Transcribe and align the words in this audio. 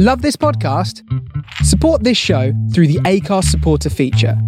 Love 0.00 0.22
this 0.22 0.36
podcast? 0.36 1.02
Support 1.64 2.04
this 2.04 2.16
show 2.16 2.52
through 2.72 2.86
the 2.86 3.00
Acast 3.00 3.46
supporter 3.46 3.90
feature. 3.90 4.40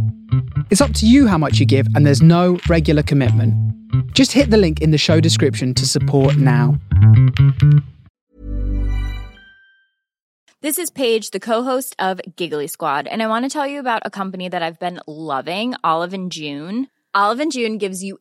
It's 0.71 0.81
up 0.81 0.95
to 0.95 1.09
you 1.09 1.27
how 1.27 1.39
much 1.39 1.59
you 1.59 1.67
give, 1.67 1.89
and 1.97 2.07
there's 2.07 2.23
no 2.23 2.61
regular 2.69 3.03
commitment. 3.03 3.53
Just 4.15 4.31
hit 4.31 4.51
the 4.51 4.57
link 4.57 4.81
in 4.81 4.93
the 4.93 4.97
show 4.97 5.19
description 5.19 5.75
to 5.75 5.89
support 5.89 6.37
now. 6.37 6.79
This 10.61 10.79
is 10.79 10.89
Paige, 10.89 11.33
the 11.33 11.41
co-host 11.41 11.97
of 11.99 12.21
Giggly 12.37 12.69
Squad, 12.69 13.09
and 13.09 13.21
I 13.21 13.27
want 13.27 13.45
to 13.45 13.49
tell 13.49 13.67
you 13.67 13.81
about 13.81 14.03
a 14.05 14.11
company 14.11 14.49
that 14.49 14.63
I've 14.63 14.79
been 14.79 15.01
loving, 15.09 15.75
Olive 15.83 16.15
and 16.15 16.31
June. 16.31 16.87
Olive 17.13 17.41
and 17.41 17.51
June 17.51 17.77
gives 17.77 18.05
you 18.05 18.21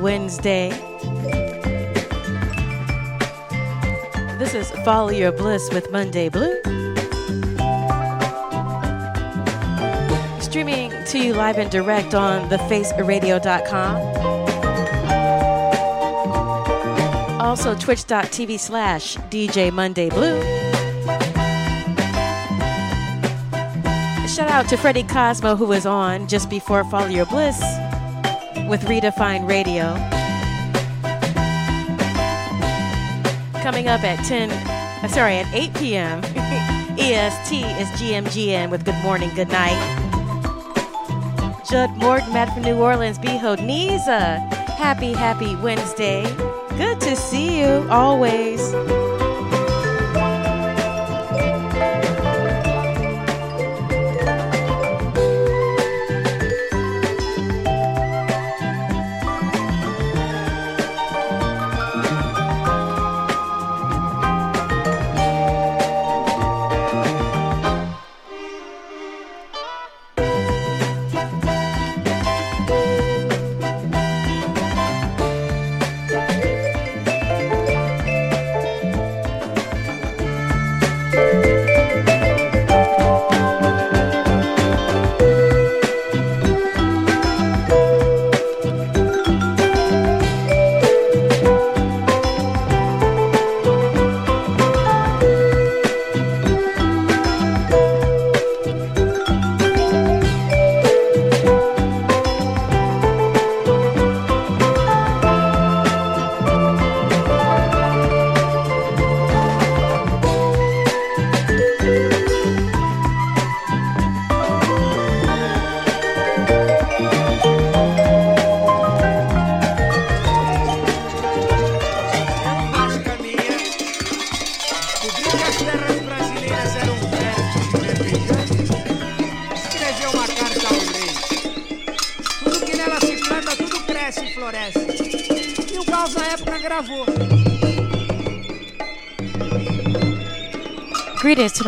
Wednesday. 0.00 0.70
This 4.38 4.54
is 4.54 4.70
Follow 4.84 5.10
Your 5.10 5.32
Bliss 5.32 5.68
with 5.72 5.90
Monday 5.90 6.28
Blue. 6.28 6.54
Streaming 10.40 10.92
to 11.06 11.18
you 11.18 11.34
live 11.34 11.58
and 11.58 11.70
direct 11.70 12.14
on 12.14 12.48
thefaceradio.com. 12.48 13.96
Also, 17.40 17.74
twitch.tv 17.74 18.58
slash 18.60 19.16
DJ 19.30 19.72
Monday 19.72 20.08
Blue. 20.08 20.40
Shout 24.28 24.50
out 24.50 24.68
to 24.68 24.76
Freddie 24.76 25.02
Cosmo, 25.02 25.56
who 25.56 25.66
was 25.66 25.84
on 25.84 26.28
just 26.28 26.48
before 26.48 26.84
Follow 26.84 27.08
Your 27.08 27.26
Bliss 27.26 27.60
with 28.68 28.82
Redefine 28.82 29.48
Radio. 29.48 29.94
Coming 33.62 33.88
up 33.88 34.04
at 34.04 34.22
10, 34.24 34.50
uh, 34.50 35.08
sorry, 35.08 35.36
at 35.36 35.52
8 35.54 35.74
p.m. 35.74 36.18
EST 36.98 37.64
is 37.80 37.88
GMGN 38.00 38.70
with 38.70 38.84
Good 38.84 39.00
Morning, 39.02 39.30
Good 39.34 39.48
Night. 39.48 39.78
Judd 41.68 41.90
Morton, 41.96 42.32
Matt 42.32 42.52
from 42.52 42.62
New 42.62 42.76
Orleans, 42.76 43.18
Beho 43.18 43.56
Niza. 43.56 44.38
Happy, 44.76 45.12
happy 45.12 45.56
Wednesday. 45.56 46.22
Good 46.76 47.00
to 47.00 47.16
see 47.16 47.60
you 47.60 47.86
always. 47.90 48.72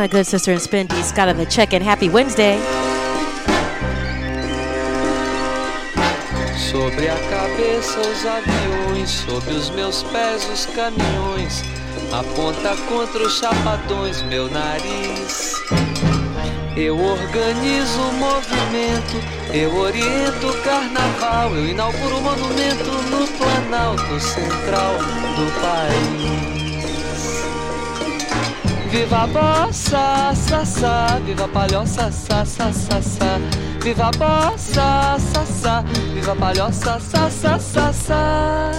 my 0.00 0.06
good 0.06 0.24
sister 0.24 0.50
and 0.50 0.58
Spendy, 0.58 1.02
Scott 1.02 1.28
on 1.28 1.36
the 1.36 1.44
check 1.44 1.74
in. 1.74 1.82
Happy 1.82 2.08
Wednesday. 2.08 2.58
Sobre 6.56 7.06
a 7.06 7.16
cabeça 7.28 8.00
os 8.00 8.24
aviões, 8.24 9.10
sobre 9.10 9.52
os 9.52 9.68
meus 9.68 10.02
pés 10.04 10.48
os 10.48 10.64
caminhões, 10.74 11.62
aponta 12.10 12.74
contra 12.88 13.26
os 13.26 13.38
chapadões 13.38 14.22
meu 14.22 14.50
nariz. 14.50 15.56
Eu 16.74 16.98
organizo 16.98 18.00
o 18.00 18.12
movimento, 18.14 19.52
eu 19.52 19.76
oriento 19.76 20.48
o 20.48 20.62
carnaval, 20.62 21.54
eu 21.54 21.68
inauguro 21.68 22.16
o 22.16 22.22
monumento 22.22 22.90
no 23.10 23.28
Planalto 23.36 24.18
Central 24.18 24.96
do 25.36 25.60
país. 25.60 26.59
Viva 28.90 29.18
a 29.18 29.26
bossa, 29.28 30.34
sa, 30.34 31.18
viva 31.24 31.44
a 31.44 31.48
palhoça, 31.48 32.10
sa, 32.10 32.44
sa. 32.44 32.70
Viva 33.80 34.08
a 34.08 34.10
bossa, 34.10 35.16
sa, 35.18 35.82
viva 36.12 36.32
a 36.32 36.36
palhoça, 36.36 36.98
sa, 36.98 37.92
sa. 37.92 38.72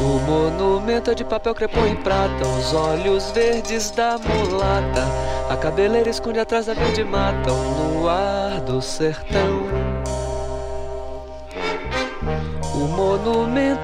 O 0.00 0.18
monumento 0.30 1.10
é 1.10 1.14
de 1.14 1.24
papel 1.24 1.54
crepom 1.54 1.84
em 1.86 1.96
prata, 1.96 2.48
os 2.58 2.72
olhos 2.72 3.30
verdes 3.32 3.90
da 3.90 4.16
mulata. 4.16 5.04
A 5.50 5.56
cabeleira 5.58 6.08
esconde 6.08 6.40
atrás 6.40 6.66
da 6.66 6.74
verde 6.74 7.04
mata, 7.04 7.52
o 7.52 7.98
luar 8.00 8.62
do 8.62 8.80
sertão. 8.80 9.75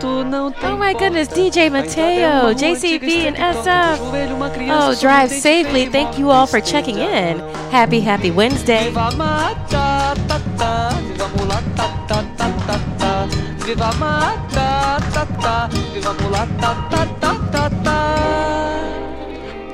Monumento 0.03 0.25
não 0.25 0.51
tem 0.51 0.71
Oh 0.73 0.77
my 0.77 0.93
goodness. 0.95 1.29
DJ 1.29 1.71
Mateo, 1.71 2.55
derrama 2.55 2.55
JCB 2.55 3.29
and 3.29 3.37
SF. 3.37 3.63
toca 3.63 3.97
no 3.97 4.11
joelho, 4.11 4.37
uma 4.37 4.51
criança 4.51 4.91
Oh, 4.91 4.95
drive 4.95 5.31
safely. 5.31 5.89
Thank 5.89 6.21
you 6.21 6.31
all 6.31 6.47
for 6.47 6.61
checking 6.61 6.99
in. 6.99 7.39
Happy, 7.71 8.01
happy 8.01 8.31
Wednesday. 8.31 8.93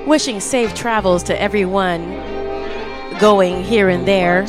Wishing 0.06 0.40
safe 0.40 0.74
travels 0.74 1.22
to 1.24 1.40
everyone 1.40 2.00
going 3.20 3.62
here 3.62 3.88
and 3.88 4.06
there. 4.06 4.42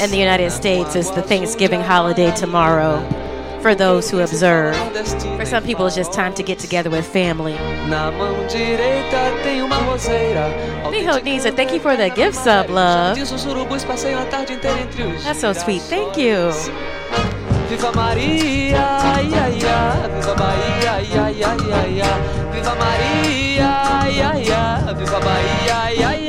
In 0.00 0.10
the 0.10 0.18
United 0.18 0.50
States 0.50 0.94
is 0.94 1.10
the 1.12 1.22
Thanksgiving 1.22 1.80
holiday 1.80 2.34
tomorrow 2.34 3.19
for 3.60 3.74
those 3.74 4.10
who 4.10 4.20
observe. 4.20 4.74
For 5.36 5.44
some 5.44 5.62
people, 5.64 5.86
it's 5.86 5.96
just 5.96 6.12
time 6.12 6.32
to 6.34 6.42
get 6.42 6.58
together 6.58 6.90
with 6.90 7.06
family. 7.06 7.54
Na 7.88 8.10
mão 8.10 8.46
direita 8.46 9.32
tem 9.42 9.62
uma 9.62 9.76
roseira. 9.76 10.48
Miho 10.90 11.22
Nisa, 11.22 11.52
thank 11.52 11.72
you 11.72 11.80
for 11.80 11.96
the 11.96 12.08
gift 12.10 12.36
sub, 12.36 12.68
love. 12.70 13.14
Diz 13.14 13.30
os 13.30 13.44
urubus 13.46 13.84
passeiam 13.84 14.20
a 14.20 14.24
tarde 14.24 14.54
inteira 14.54 14.80
entre 14.80 15.02
os 15.02 15.24
That's 15.24 15.40
so 15.40 15.52
sweet. 15.52 15.82
Thank 15.88 16.18
you. 16.18 16.50
Viva 17.68 17.92
Maria, 17.92 18.80
ai, 18.80 19.28
ai, 19.32 19.58
ai. 19.62 20.10
Viva 20.20 20.34
Bahia, 20.34 20.92
ai, 20.92 21.06
ai, 21.14 21.44
ai, 21.44 22.02
ai. 22.02 22.52
Viva 22.52 22.74
Maria, 22.74 23.68
ai, 24.02 24.20
ai, 24.20 24.50
ai. 24.50 24.94
Viva 24.96 25.20
Bahia, 25.20 25.76
ai, 25.76 26.02
ai, 26.02 26.19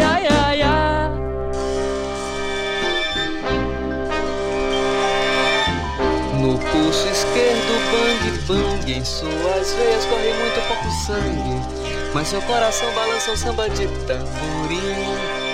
Em 8.88 9.06
suas 9.06 9.74
veias 9.74 10.06
corre 10.06 10.34
muito 10.34 10.68
pouco 10.68 10.92
sangue. 11.06 11.82
Mas 12.14 12.28
seu 12.28 12.42
coração 12.42 12.92
balança 12.94 13.32
o 13.32 13.38
samba 13.38 13.70
de 13.70 13.88
tamborim. 14.06 15.52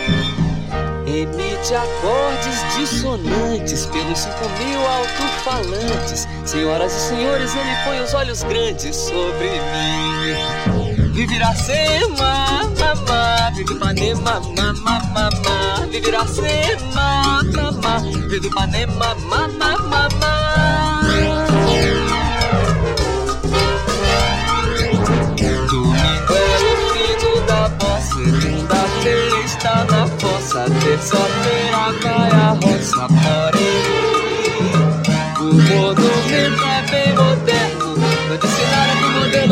Emite 1.05 1.73
acordes 1.73 2.75
dissonantes 2.75 3.85
pelos 3.85 4.19
cinco 4.19 4.49
mil 4.59 4.79
alto-falantes. 4.87 6.27
Senhoras 6.45 6.93
e 6.93 6.99
senhores, 7.09 7.55
ele 7.55 7.75
põe 7.85 8.01
os 8.01 8.13
olhos 8.13 8.43
grandes 8.43 8.95
sobre 8.95 9.49
mim. 9.49 11.13
Vive 11.13 11.35
Iracema, 11.35 12.61
mamá, 12.77 13.51
vive 13.55 13.73
Ipanema, 13.73 14.39
mamá, 14.39 14.99
mamá. 15.13 15.85
Vive 15.89 16.07
Iracema, 16.09 17.43
mamá, 17.53 17.99
vive 18.27 18.47
Ipanema, 18.47 19.15
mamá, 19.15 19.77
mamá. 19.77 20.36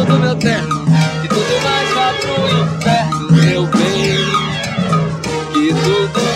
Do 0.05 0.19
meu 0.19 0.35
terno, 0.35 0.85
que 1.21 1.27
tudo 1.27 1.61
mais 1.63 1.93
vá 1.93 2.13
pro 2.21 2.47
inferno, 2.47 3.31
meu 3.31 3.65
bem, 3.67 4.25
que 5.53 5.73
tudo 5.83 6.34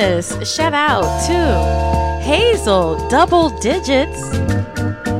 goodness. 0.00 0.54
Shout 0.54 0.72
out 0.72 1.04
to 1.26 2.24
Hazel, 2.24 3.08
double 3.08 3.50
digits. 3.60 4.20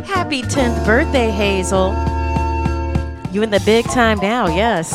Happy 0.07 0.43
10th 0.43 0.85
birthday, 0.87 1.31
Hazel. 1.31 1.91
You 3.33 3.43
in 3.43 3.51
the 3.51 3.61
big 3.65 3.85
time 3.87 4.19
now, 4.19 4.49
yes. 4.49 4.93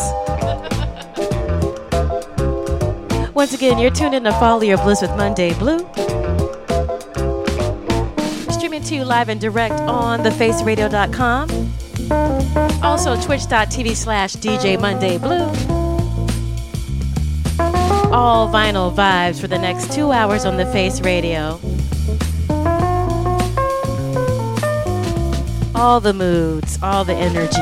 Once 3.33 3.53
again, 3.53 3.77
you're 3.77 3.91
tuned 3.91 4.15
in 4.15 4.23
to 4.23 4.31
Follow 4.33 4.63
Your 4.63 4.77
Bliss 4.77 5.01
with 5.01 5.11
Monday 5.11 5.53
Blue. 5.53 5.79
Streaming 8.51 8.83
to 8.83 8.95
you 8.95 9.05
live 9.05 9.29
and 9.29 9.39
direct 9.39 9.79
on 9.81 10.21
thefaceradio.com. 10.21 11.50
Also, 12.83 13.21
twitch.tv 13.21 13.95
slash 13.95 14.36
DJ 14.36 14.79
Monday 14.79 15.17
Blue 15.17 15.75
all 18.15 18.48
vinyl 18.48 18.95
vibes 18.95 19.41
for 19.41 19.48
the 19.48 19.60
next 19.60 19.91
two 19.91 20.13
hours 20.13 20.45
on 20.45 20.55
the 20.55 20.65
Face 20.67 21.01
Radio. 21.01 21.60
All 25.75 26.00
the 26.00 26.13
moods, 26.13 26.79
all 26.81 27.03
the 27.03 27.13
energy. 27.13 27.60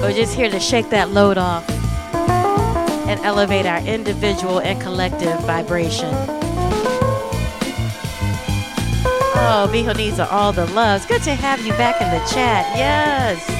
We're 0.00 0.14
just 0.14 0.34
here 0.34 0.48
to 0.48 0.58
shake 0.58 0.88
that 0.88 1.10
load 1.10 1.36
off 1.36 1.68
and 3.06 3.20
elevate 3.20 3.66
our 3.66 3.80
individual 3.80 4.60
and 4.60 4.80
collective 4.80 5.38
vibration. 5.40 6.08
Oh, 9.38 9.68
Mijo 9.70 9.94
needs 9.94 10.18
all 10.18 10.54
the 10.54 10.64
loves. 10.68 11.04
Good 11.04 11.22
to 11.24 11.34
have 11.34 11.60
you 11.66 11.72
back 11.72 12.00
in 12.00 12.08
the 12.10 12.26
chat. 12.30 12.64
Yes. 12.78 13.55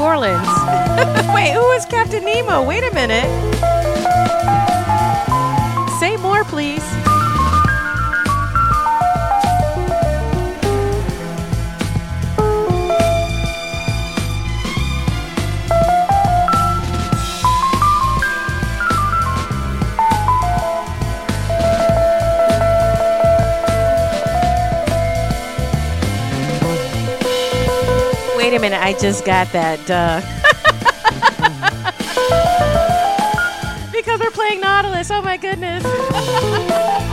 New 0.00 0.06
Orleans. 0.06 0.48
Wait, 1.34 1.52
who 1.52 1.70
is 1.72 1.84
Captain 1.84 2.24
Nemo? 2.24 2.66
Wait 2.66 2.82
a 2.82 2.94
minute. 2.94 3.28
Say 6.00 6.16
more, 6.16 6.42
please. 6.44 6.99
I 28.74 28.92
just 28.94 29.24
got 29.24 29.50
that. 29.52 29.84
Duh. 29.86 30.20
because 33.92 34.20
we're 34.20 34.30
playing 34.30 34.60
Nautilus. 34.60 35.10
Oh 35.10 35.22
my 35.22 35.36
goodness. 35.36 35.84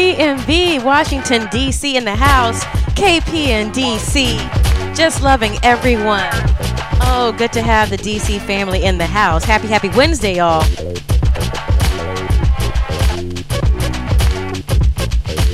DMV, 0.00 0.82
Washington, 0.82 1.46
D.C. 1.50 1.94
in 1.94 2.06
the 2.06 2.16
house. 2.16 2.64
KP 2.96 3.48
and 3.48 3.70
D.C. 3.70 4.38
Just 4.94 5.22
loving 5.22 5.58
everyone. 5.62 6.30
Oh, 7.02 7.34
good 7.36 7.52
to 7.52 7.60
have 7.60 7.90
the 7.90 7.98
D.C. 7.98 8.38
family 8.38 8.82
in 8.82 8.96
the 8.96 9.04
house. 9.04 9.44
Happy, 9.44 9.66
happy 9.66 9.90
Wednesday, 9.90 10.36
y'all. 10.36 10.64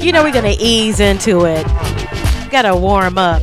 You 0.01 0.13
know, 0.13 0.23
we're 0.23 0.31
going 0.31 0.57
to 0.57 0.63
ease 0.63 1.01
into 1.01 1.45
it. 1.45 1.67
Got 2.49 2.63
to 2.63 2.77
warm 2.77 3.19
up. 3.19 3.43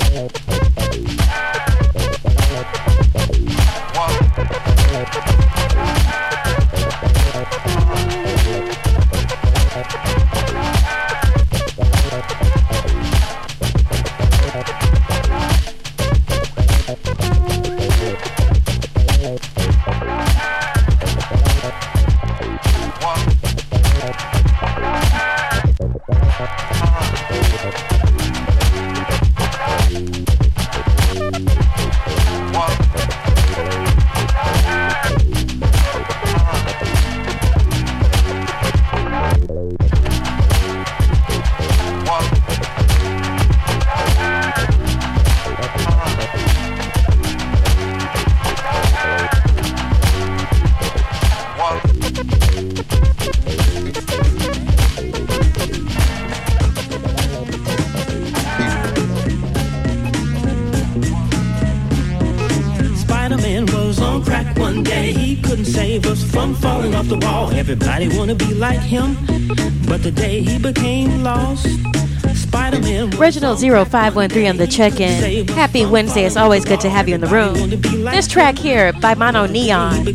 513 73.61 74.49
on 74.49 74.57
the 74.57 74.67
check 74.67 74.99
in. 74.99 75.47
Happy 75.49 75.85
Wednesday. 75.85 76.25
It's 76.25 76.35
always 76.35 76.65
good 76.65 76.79
to 76.81 76.89
have 76.89 77.07
you 77.07 77.15
in 77.15 77.21
the 77.21 77.27
room. 77.27 77.69
This 78.11 78.27
track 78.27 78.57
here 78.57 78.93
by 78.93 79.13
Mono 79.15 79.45
Neon. 79.45 80.05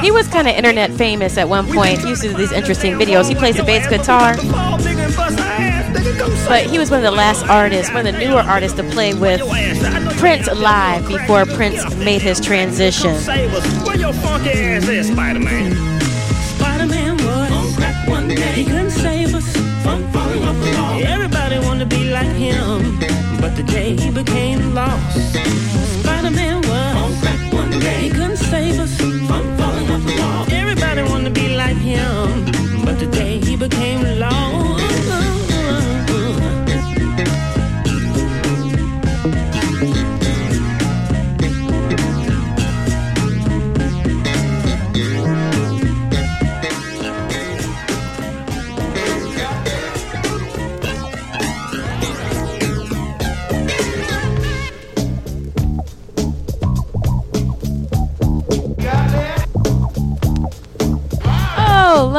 He 0.00 0.10
was 0.10 0.28
kind 0.28 0.46
of 0.46 0.54
internet 0.54 0.92
famous 0.92 1.36
at 1.38 1.48
one 1.48 1.66
point. 1.72 1.98
He 2.00 2.10
used 2.10 2.22
to 2.22 2.28
do 2.28 2.36
these 2.36 2.52
interesting 2.52 2.94
videos. 2.94 3.28
He 3.28 3.34
plays 3.34 3.56
the 3.56 3.64
bass 3.64 3.88
guitar. 3.88 4.36
But 6.48 6.66
he 6.66 6.78
was 6.78 6.90
one 6.90 7.00
of 7.00 7.04
the 7.04 7.10
last 7.10 7.44
artists, 7.46 7.92
one 7.92 8.06
of 8.06 8.14
the 8.14 8.20
newer 8.20 8.40
artists 8.40 8.76
to 8.76 8.84
play 8.84 9.14
with 9.14 9.40
Prince 10.18 10.46
live 10.46 11.08
before 11.08 11.44
Prince 11.46 11.94
made 11.96 12.22
his 12.22 12.40
transition. 12.40 13.16
Everybody 21.14 21.58
to 21.80 21.86
be 21.86 22.10
like 22.10 22.34
him, 22.36 22.98
but 23.40 23.56
the 23.56 23.62
day 23.62 23.96
he 23.96 24.10
became 24.10 24.74
lost. 24.74 25.34
Spider-Man 26.02 26.55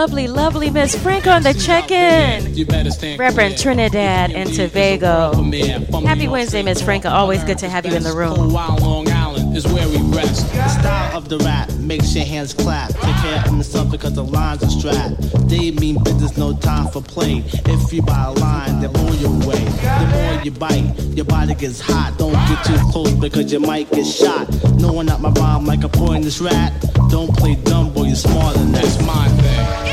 lovely, 0.07 0.27
lovely 0.27 0.69
Miss 0.69 0.95
Franco 0.95 1.31
on 1.31 1.43
the 1.43 1.53
check-in. 1.53 3.17
Reverend 3.17 3.57
Trinidad 3.57 4.31
and 4.31 4.53
Tobago. 4.53 5.33
Happy 6.05 6.29
Wednesday, 6.29 6.63
Miss 6.63 6.81
Franco. 6.81 7.09
Always 7.09 7.43
good 7.43 7.57
to 7.57 7.67
have 7.67 7.85
you 7.85 7.93
in 7.93 8.03
the 8.03 8.13
room. 8.13 8.49
Long 8.49 9.09
Island 9.09 9.57
is 9.57 9.67
where 9.67 9.85
we 9.89 9.97
rest. 10.15 10.49
The 10.53 10.69
style 10.69 11.17
of 11.17 11.27
the 11.27 11.39
rap 11.39 11.69
makes 11.73 12.15
your 12.15 12.23
hands 12.23 12.53
clap. 12.53 12.91
Take 12.91 13.15
care 13.17 13.43
of 13.45 13.57
yourself 13.57 13.91
because 13.91 14.13
the 14.13 14.23
lines 14.23 14.63
are 14.63 14.69
strapped. 14.69 15.49
They 15.49 15.71
mean 15.71 16.01
business, 16.01 16.37
no 16.37 16.55
time 16.55 16.87
for 16.87 17.01
play. 17.01 17.43
If 17.65 17.91
you 17.91 18.01
buy 18.01 18.27
a 18.27 18.31
line, 18.31 18.79
they 18.79 18.87
blow 18.87 19.11
you 19.11 19.27
away. 19.27 19.59
The 19.59 20.07
more 20.13 20.41
you 20.41 20.51
bite, 20.51 20.97
your 21.17 21.25
body 21.25 21.53
gets 21.53 21.81
hot. 21.81 22.17
Don't 22.17 22.31
get 22.31 22.63
too 22.63 22.77
close 22.91 23.11
because 23.11 23.51
you 23.51 23.59
might 23.59 23.91
get 23.91 24.05
shot. 24.05 24.47
No 24.75 24.93
one 24.93 25.09
at 25.09 25.19
my 25.19 25.31
rhyme 25.31 25.65
like 25.65 25.83
a 25.83 25.89
poisonous 25.89 26.39
rat. 26.39 26.71
Don't 27.09 27.35
play 27.35 27.55
dumb, 27.55 27.91
boy, 27.93 28.03
you're 28.03 28.15
smarter 28.15 28.59
than 28.59 28.71
that. 28.71 28.83
That's 28.83 29.05
my 29.05 29.27
thing. 29.27 29.86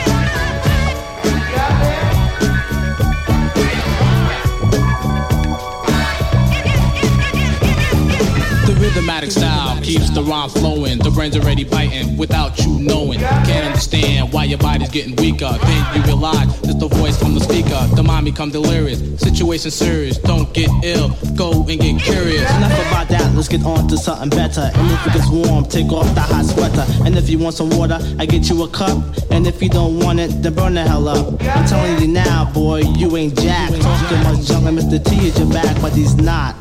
Rhythmatic 8.94 9.32
style 9.32 9.80
keeps 9.82 10.08
the 10.10 10.22
rhyme 10.22 10.48
flowing. 10.48 10.98
The 10.98 11.10
brain's 11.10 11.36
already 11.36 11.64
biting 11.64 12.16
without 12.16 12.58
you 12.60 12.78
knowing. 12.78 13.18
Can't 13.18 13.66
understand 13.66 14.32
why 14.32 14.44
your 14.44 14.58
body's 14.58 14.90
getting 14.90 15.16
weaker. 15.16 15.50
Then 15.62 15.96
you 15.96 16.02
realize 16.02 16.46
it's 16.62 16.76
the 16.76 16.88
voice 16.88 17.18
from 17.18 17.34
the 17.34 17.40
speaker. 17.40 17.88
The 17.96 18.02
mind 18.02 18.24
become 18.24 18.50
delirious. 18.50 19.00
Situation 19.18 19.70
serious. 19.70 20.18
Don't 20.18 20.52
get 20.54 20.70
ill. 20.84 21.08
Go 21.34 21.66
and 21.68 21.80
get 21.80 22.00
curious. 22.00 22.48
Enough 22.56 22.86
about 22.86 23.08
that. 23.08 23.34
Let's 23.34 23.48
get 23.48 23.64
on 23.64 23.88
to 23.88 23.96
something 23.96 24.30
better. 24.30 24.70
And 24.72 24.90
if 24.92 25.06
it 25.08 25.12
gets 25.14 25.28
warm, 25.28 25.64
take 25.64 25.90
off 25.90 26.14
the 26.14 26.20
hot 26.20 26.44
sweater. 26.44 26.86
And 27.04 27.16
if 27.16 27.28
you 27.28 27.38
want 27.38 27.56
some 27.56 27.70
water, 27.70 27.98
I 28.18 28.26
get 28.26 28.48
you 28.48 28.62
a 28.62 28.68
cup. 28.68 29.02
And 29.30 29.46
if 29.46 29.60
you 29.60 29.68
don't 29.68 29.98
want 29.98 30.20
it, 30.20 30.28
then 30.42 30.54
burn 30.54 30.74
the 30.74 30.82
hell 30.82 31.08
up. 31.08 31.42
I'm 31.42 31.66
telling 31.66 32.00
you 32.00 32.08
now, 32.08 32.50
boy, 32.52 32.82
you 32.96 33.16
ain't 33.16 33.38
jack. 33.40 33.70
Talking 33.70 34.22
much 34.22 34.46
junk 34.46 34.66
and 34.66 34.78
Mr. 34.78 35.04
T 35.04 35.26
is 35.26 35.38
your 35.38 35.50
back, 35.52 35.80
but 35.82 35.92
he's 35.92 36.14
not. 36.14 36.54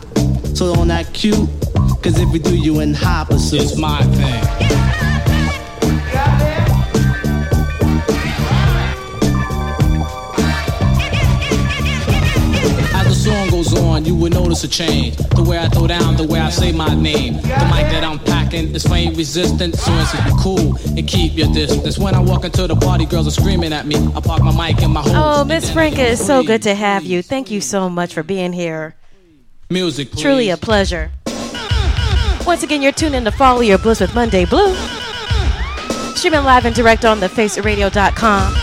So 0.56 0.74
on 0.80 0.88
that 0.88 1.14
cute 1.14 1.50
Cause 2.04 2.20
if 2.20 2.30
we 2.32 2.40
do 2.40 2.54
you 2.54 2.82
in 2.82 2.94
high 2.94 3.24
pursuit, 3.24 3.62
it's 3.62 3.78
my 3.78 4.04
thing. 4.04 4.44
As 12.94 13.08
the 13.08 13.16
song 13.16 13.50
goes 13.52 13.74
on, 13.80 14.04
you 14.04 14.16
will 14.16 14.30
notice 14.30 14.66
a 14.66 14.68
change. 14.68 15.16
The 15.16 15.44
way 15.44 15.58
I 15.58 15.70
throw 15.70 15.88
down, 15.88 16.18
the 16.18 16.28
way 16.28 16.42
I 16.42 16.50
say 16.50 16.74
my 16.74 16.94
name. 16.94 17.36
The 17.36 17.70
mic 17.72 17.88
that 17.94 18.04
I'm 18.04 18.20
packing 18.20 18.76
is 18.76 18.84
flame 18.84 19.16
resistant, 19.16 19.76
so 19.76 19.92
it's 19.94 20.44
cool 20.44 20.76
and 20.98 21.08
keep 21.08 21.38
your 21.38 21.48
distance. 21.54 21.98
When 21.98 22.16
I 22.16 22.20
walk 22.20 22.44
into 22.44 22.68
the 22.68 22.76
party, 22.76 23.06
girls 23.06 23.28
are 23.28 23.42
screaming 23.42 23.72
at 23.72 23.86
me. 23.88 23.96
I 24.14 24.20
park 24.20 24.44
my 24.44 24.52
mic 24.52 24.84
in 24.84 24.92
my 24.92 25.02
hose. 25.04 25.14
Oh, 25.16 25.46
Miss 25.46 25.72
Franca, 25.72 26.02
it's 26.12 26.26
so 26.26 26.44
good 26.44 26.64
to 26.64 26.76
have 26.76 27.06
you. 27.06 27.22
Thank 27.22 27.50
you 27.50 27.62
so 27.62 27.90
much 27.90 28.14
for 28.14 28.24
being 28.24 28.52
here. 28.52 28.98
Music, 29.70 30.12
please. 30.12 30.22
Truly 30.22 30.50
a 30.50 30.58
pleasure. 30.58 31.10
Once 32.46 32.62
again, 32.62 32.82
you're 32.82 32.92
tuned 32.92 33.16
in 33.16 33.24
to 33.24 33.32
Follow 33.32 33.62
Your 33.62 33.78
Bliss 33.78 34.02
with 34.02 34.14
Monday 34.14 34.44
Blue. 34.46 34.76
Streaming 36.16 36.44
live 36.44 36.66
and 36.66 36.76
direct 36.76 37.06
on 37.06 37.20
thefaceradio.com. 37.20 38.54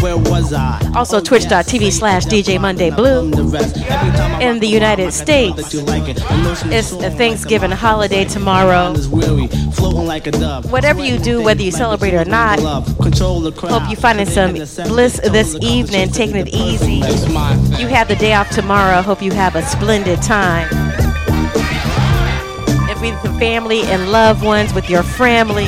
Where 0.00 0.16
was 0.16 0.52
I? 0.52 0.80
Also, 0.94 1.16
oh, 1.16 1.20
twitch.tv 1.20 1.80
yes, 1.80 1.96
slash 1.96 2.24
DJ 2.26 2.60
Monday 2.60 2.90
Blue. 2.90 3.24
In 4.40 4.60
the 4.60 4.68
United 4.68 5.12
States, 5.12 5.74
it's 5.74 6.90
the 6.90 7.10
Thanksgiving 7.16 7.72
holiday 7.72 8.24
tomorrow. 8.24 8.94
Whatever 10.68 11.04
you 11.04 11.18
do, 11.18 11.42
whether 11.42 11.62
you 11.62 11.72
celebrate 11.72 12.14
or 12.14 12.24
not, 12.24 12.60
hope 12.60 13.88
you're 13.88 13.96
finding 13.96 14.26
some 14.26 14.54
bliss 14.88 15.20
this 15.20 15.56
evening, 15.60 16.10
taking 16.10 16.36
it 16.36 16.48
easy. 16.48 17.02
You 17.80 17.88
have 17.88 18.06
the 18.06 18.16
day 18.18 18.34
off 18.34 18.50
tomorrow. 18.50 19.02
Hope 19.02 19.20
you 19.20 19.32
have 19.32 19.56
a 19.56 19.62
splendid 19.62 20.22
time 20.22 21.07
with 23.12 23.22
the 23.22 23.38
family 23.38 23.82
and 23.82 24.10
loved 24.10 24.44
ones, 24.44 24.74
with 24.74 24.90
your 24.90 25.02
family. 25.02 25.66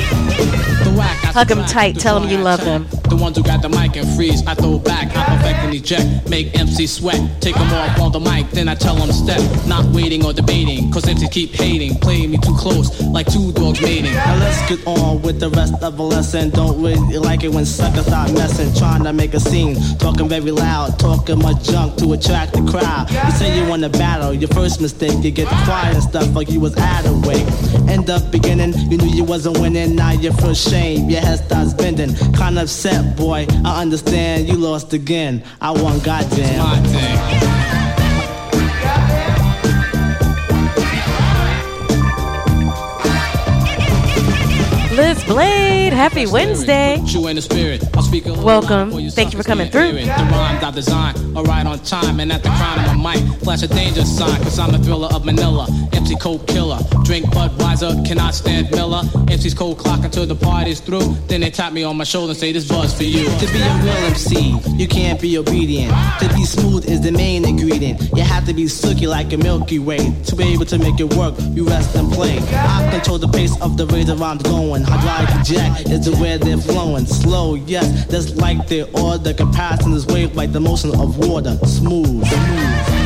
Hug 1.33 1.47
them 1.47 1.65
tight, 1.65 1.97
tell 1.97 2.19
them 2.19 2.29
you 2.29 2.37
love 2.37 2.63
them. 2.63 3.00
The 3.11 3.17
ones 3.17 3.35
who 3.35 3.43
got 3.43 3.61
the 3.61 3.67
mic 3.67 3.97
and 3.97 4.07
freeze, 4.15 4.41
I 4.47 4.55
throw 4.55 4.79
back, 4.79 5.13
I 5.17 5.25
perfect 5.25 5.59
and 5.65 5.73
eject, 5.75 6.29
make 6.29 6.57
MC 6.57 6.87
sweat. 6.87 7.19
Take 7.41 7.55
them 7.55 7.67
off 7.73 7.99
on 7.99 8.13
the 8.13 8.21
mic, 8.21 8.49
then 8.51 8.69
I 8.69 8.75
tell 8.75 8.95
them 8.95 9.11
step. 9.11 9.41
Not 9.67 9.83
waiting 9.87 10.23
or 10.23 10.31
debating, 10.31 10.89
cause 10.93 11.05
MC 11.05 11.27
keep 11.27 11.51
hating, 11.53 11.95
playing 11.95 12.31
me 12.31 12.37
too 12.37 12.55
close, 12.55 13.01
like 13.01 13.27
two 13.27 13.51
dogs 13.51 13.81
mating. 13.81 14.13
Now 14.13 14.37
let's 14.39 14.61
get 14.69 14.87
on 14.87 15.21
with 15.23 15.41
the 15.41 15.49
rest 15.49 15.73
of 15.83 15.97
the 15.97 16.03
lesson. 16.03 16.51
Don't 16.51 16.81
really 16.81 17.17
like 17.17 17.43
it 17.43 17.49
when 17.49 17.65
suckers 17.65 18.05
start 18.05 18.31
messing, 18.31 18.73
trying 18.79 19.03
to 19.03 19.11
make 19.11 19.33
a 19.33 19.41
scene. 19.41 19.75
Talking 19.97 20.29
very 20.29 20.51
loud, 20.51 20.97
talking 20.97 21.39
much 21.39 21.65
junk 21.65 21.97
to 21.97 22.13
attract 22.13 22.53
the 22.53 22.63
crowd. 22.71 23.11
You 23.11 23.31
say 23.31 23.59
you 23.59 23.67
want 23.67 23.83
to 23.83 23.89
battle, 23.89 24.33
your 24.33 24.51
first 24.55 24.79
mistake, 24.79 25.21
you 25.21 25.31
get 25.31 25.49
quiet 25.65 25.95
and 25.95 26.03
stuff 26.03 26.33
like 26.33 26.49
you 26.49 26.61
was 26.61 26.77
out 26.77 27.05
of 27.05 27.25
way. 27.25 27.43
End 27.91 28.09
up 28.09 28.31
beginning, 28.31 28.71
you 28.89 28.95
knew 28.95 29.11
you 29.11 29.25
wasn't 29.25 29.59
winning, 29.59 29.97
now 29.97 30.11
you 30.11 30.31
feel 30.31 30.53
shame, 30.53 31.09
your 31.09 31.19
head 31.19 31.39
starts 31.39 31.73
bending. 31.73 32.15
Kind 32.31 32.57
of 32.57 32.69
upset 32.71 33.00
boy. 33.01 33.45
I 33.65 33.81
understand 33.81 34.47
you 34.47 34.55
lost 34.55 34.93
again. 34.93 35.43
I 35.59 35.71
won, 35.71 35.99
goddamn. 35.99 36.59
My 36.59 36.79
thing. 36.79 37.60
Liz 44.91 45.23
Blade, 45.23 45.93
happy 45.93 46.25
Wednesday. 46.27 46.97
Welcome. 48.43 48.91
Thank 49.15 49.31
you 49.31 49.37
for 49.41 49.43
coming 49.47 49.71
through. 49.71 49.93
The 49.93 50.07
rhymes 50.07 50.63
I 50.63 50.71
design 50.71 51.15
are 51.37 51.43
right 51.43 51.65
on 51.65 51.79
time 51.79 52.19
and 52.19 52.29
at 52.29 52.43
the 52.43 52.49
crown 52.49 52.79
of 52.79 52.97
my 52.97 53.15
mic. 53.15 53.39
Flash 53.39 53.63
a 53.63 53.67
danger 53.67 54.03
sign, 54.03 54.35
cause 54.43 54.59
I'm 54.59 54.73
the 54.73 54.79
thriller 54.79 55.07
of 55.13 55.23
Manila. 55.23 55.67
MC 55.93 56.17
cold 56.17 56.45
killer. 56.45 56.79
Drink 57.05 57.25
Budweiser, 57.27 58.05
cannot 58.05 58.35
stand 58.35 58.69
Miller. 58.71 59.03
MC's 59.29 59.53
cold 59.53 59.77
clock 59.77 60.03
until 60.03 60.25
the 60.25 60.35
party's 60.35 60.81
through. 60.81 61.15
Then 61.27 61.39
they 61.39 61.51
tap 61.51 61.71
me 61.71 61.83
on 61.83 61.95
my 61.95 62.03
shoulder 62.03 62.31
and 62.31 62.39
say, 62.39 62.51
This 62.51 62.67
buzz 62.67 62.93
for 62.93 63.03
you. 63.03 63.25
To 63.25 63.45
be 63.53 63.61
a 63.61 63.73
real 63.83 63.95
MC, 64.11 64.59
you 64.75 64.87
can't 64.89 65.21
be 65.21 65.37
obedient. 65.37 65.93
To 66.19 66.27
be 66.35 66.43
smooth 66.43 66.85
is 66.85 66.99
the 67.01 67.11
main 67.11 67.47
ingredient. 67.47 68.01
You 68.13 68.23
have 68.23 68.45
to 68.45 68.53
be 68.53 68.67
silky 68.67 69.07
like 69.07 69.31
a 69.31 69.37
Milky 69.37 69.79
Way. 69.79 70.13
To 70.25 70.35
be 70.35 70.43
able 70.53 70.65
to 70.65 70.77
make 70.77 70.99
it 70.99 71.13
work, 71.15 71.35
you 71.39 71.65
rest 71.65 71.95
and 71.95 72.11
play. 72.11 72.39
I 72.39 72.89
control 72.91 73.17
the 73.17 73.29
pace 73.29 73.59
of 73.61 73.77
the 73.77 73.87
rate 73.87 74.09
I'm 74.09 74.37
going 74.37 74.80
flowing. 74.85 74.99
Hydraulic 74.99 75.45
jack 75.45 75.81
is 75.87 76.05
the 76.05 76.21
way 76.21 76.37
they're 76.37 76.57
flowing. 76.57 77.05
Slow, 77.05 77.55
yes, 77.55 78.05
that's 78.05 78.35
like 78.35 78.67
the 78.67 78.83
order. 78.99 79.33
Comparison 79.33 79.93
is 79.93 80.05
wave 80.07 80.35
like 80.35 80.51
the 80.51 80.59
motion 80.59 80.91
of 80.91 81.17
water. 81.17 81.57
Smooth, 81.65 82.25
smooth. 82.25 83.00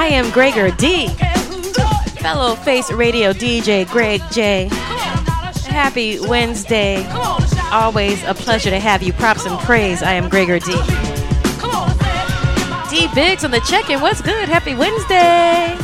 I 0.00 0.06
am 0.06 0.30
Gregor 0.30 0.70
D, 0.70 1.08
fellow 2.20 2.54
Face 2.54 2.90
Radio 2.90 3.34
DJ 3.34 3.86
Greg 3.86 4.22
J. 4.32 4.70
Happy 5.68 6.18
Wednesday. 6.18 7.06
Always 7.70 8.24
a 8.24 8.32
pleasure 8.32 8.70
to 8.70 8.80
have 8.80 9.02
you. 9.02 9.12
Props 9.12 9.44
and 9.44 9.58
praise. 9.60 10.02
I 10.02 10.14
am 10.14 10.30
Gregor 10.30 10.58
D. 10.58 10.72
D 12.88 13.14
Biggs 13.14 13.44
on 13.44 13.50
the 13.50 13.62
check 13.68 13.90
in. 13.90 14.00
What's 14.00 14.22
good? 14.22 14.48
Happy 14.48 14.74
Wednesday. 14.74 15.79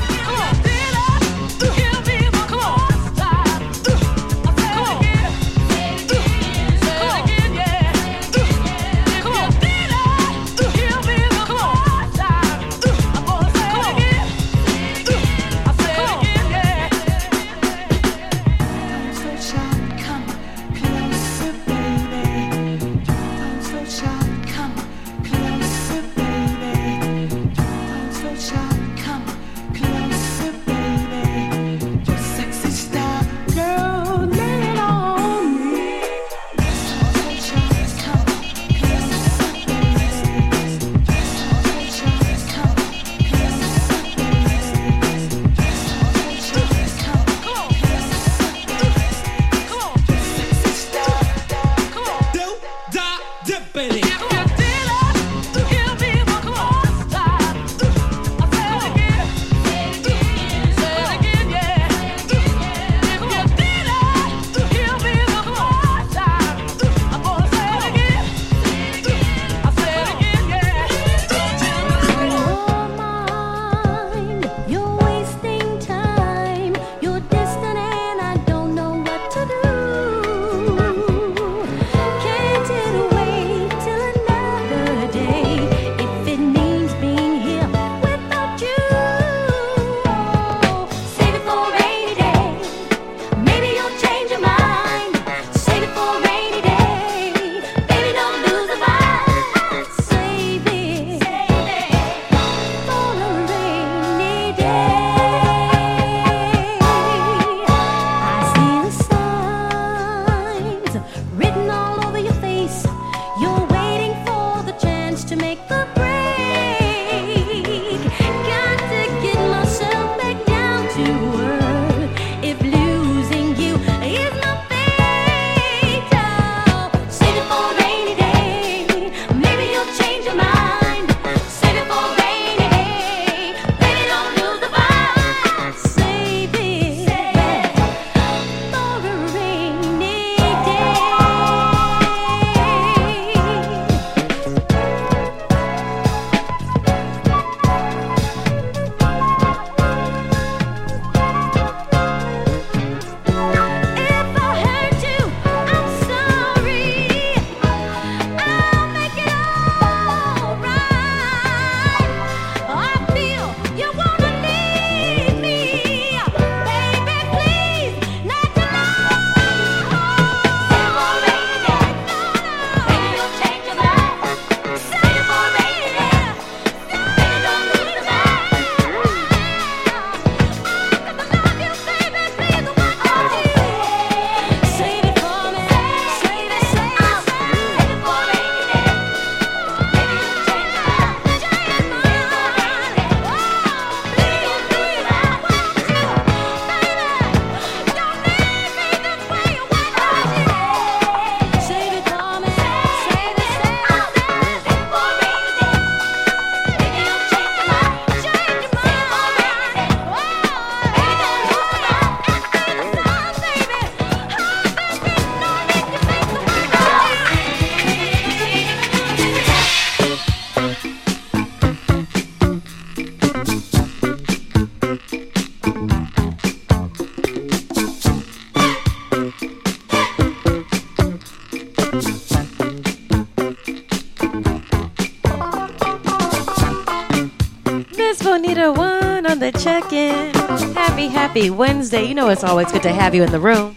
On 239.36 239.40
the 239.40 239.52
check 239.58 239.92
in. 239.92 240.34
Happy, 240.74 241.08
happy 241.08 241.50
Wednesday. 241.50 242.04
You 242.04 242.14
know 242.14 242.30
it's 242.30 242.44
always 242.44 242.72
good 242.72 242.82
to 242.84 242.92
have 242.92 243.14
you 243.14 243.22
in 243.22 243.30
the 243.30 243.40
room. 243.40 243.74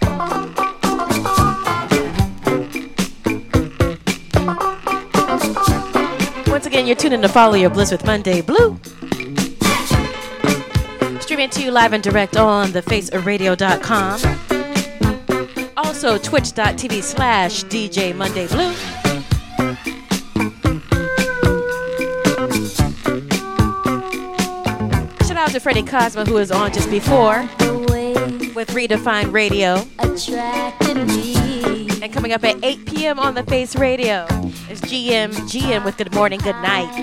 Once 6.48 6.66
again, 6.66 6.88
you're 6.88 6.96
tuning 6.96 7.22
to 7.22 7.28
Follow 7.28 7.56
Your 7.56 7.70
Bliss 7.70 7.92
with 7.92 8.06
Monday 8.06 8.42
Blue. 8.42 8.80
Streaming 11.20 11.50
to 11.50 11.62
you 11.64 11.72
live 11.72 11.92
and 11.94 12.02
direct 12.02 12.38
on 12.38 12.70
thefaceofradio.com. 12.70 14.22
Also, 15.78 16.18
twitch.tv 16.18 17.04
slash 17.04 17.64
DJ 17.66 18.16
Monday 18.16 18.48
Blue. 18.48 18.74
Out 25.50 25.54
to 25.54 25.60
Freddie 25.60 25.82
Cosmo, 25.82 26.26
who 26.26 26.36
was 26.36 26.52
on 26.52 26.72
just 26.72 26.92
before 26.92 27.42
with 28.54 28.70
Redefined 28.70 29.34
Radio. 29.34 29.78
And 32.04 32.14
coming 32.14 32.34
up 32.34 32.44
at 32.44 32.64
8 32.64 32.86
p.m. 32.86 33.18
on 33.18 33.34
the 33.34 33.42
Face 33.42 33.76
Radio 33.76 34.26
is 34.70 34.80
GM 34.82 35.32
GN 35.50 35.84
with 35.84 35.98
Good 35.98 36.14
Morning, 36.14 36.40
Good 36.40 36.54
Night. 36.58 36.94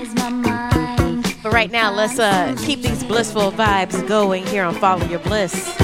But 1.43 1.51
right 1.51 1.69
now, 1.69 1.91
let's 1.91 2.19
uh, 2.19 2.55
keep 2.65 2.81
these 2.81 3.03
blissful 3.03 3.51
vibes 3.51 4.07
going 4.07 4.45
here 4.45 4.63
on 4.63 4.75
Follow 4.75 5.05
Your 5.07 5.19
Bliss. 5.19 5.75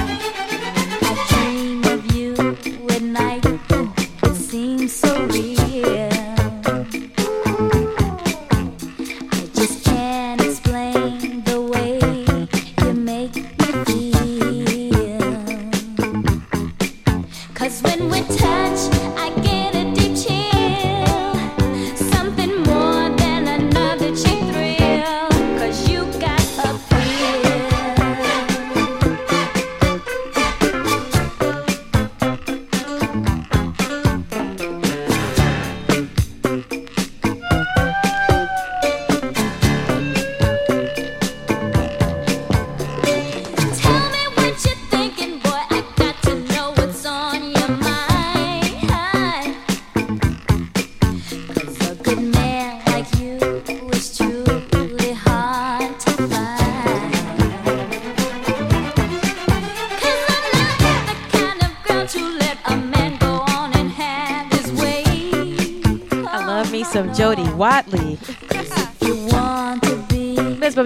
so 3.42 3.42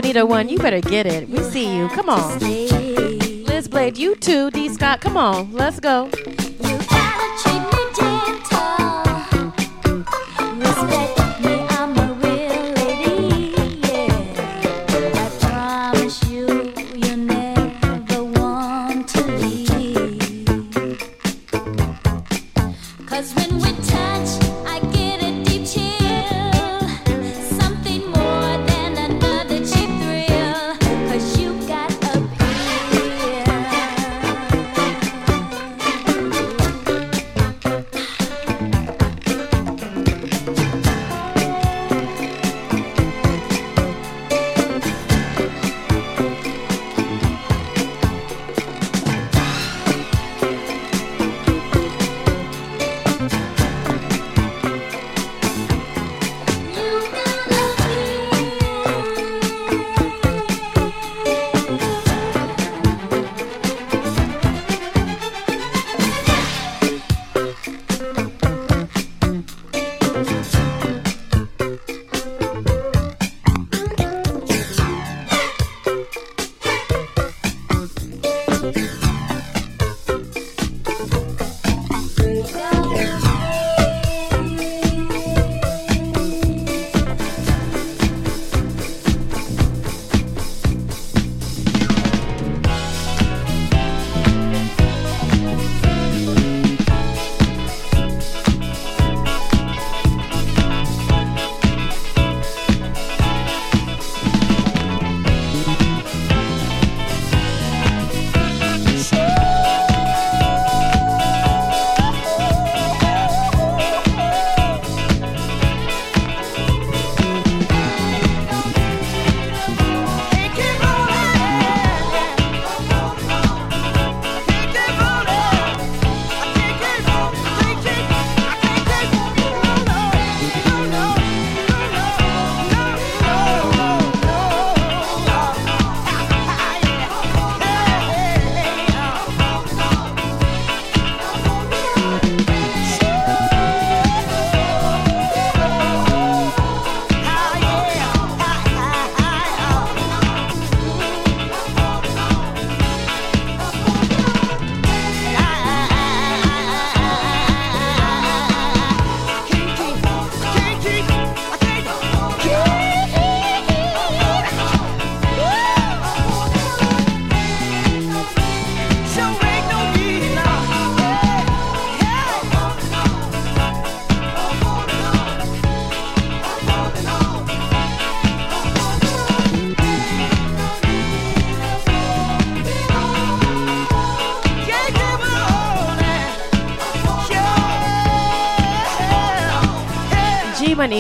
Bonita 0.08 0.26
One, 0.26 0.48
you 0.48 0.58
better 0.58 0.80
get 0.80 1.06
it. 1.06 1.28
We 1.28 1.44
see 1.44 1.76
you. 1.76 1.90
Come 1.90 2.10
on. 2.10 2.40
Liz 2.40 3.68
Blade, 3.68 3.98
you 3.98 4.16
too. 4.16 4.50
D 4.52 4.70
Scott, 4.70 5.02
come 5.02 5.18
on. 5.18 5.52
Let's 5.52 5.82
go. 5.82 6.10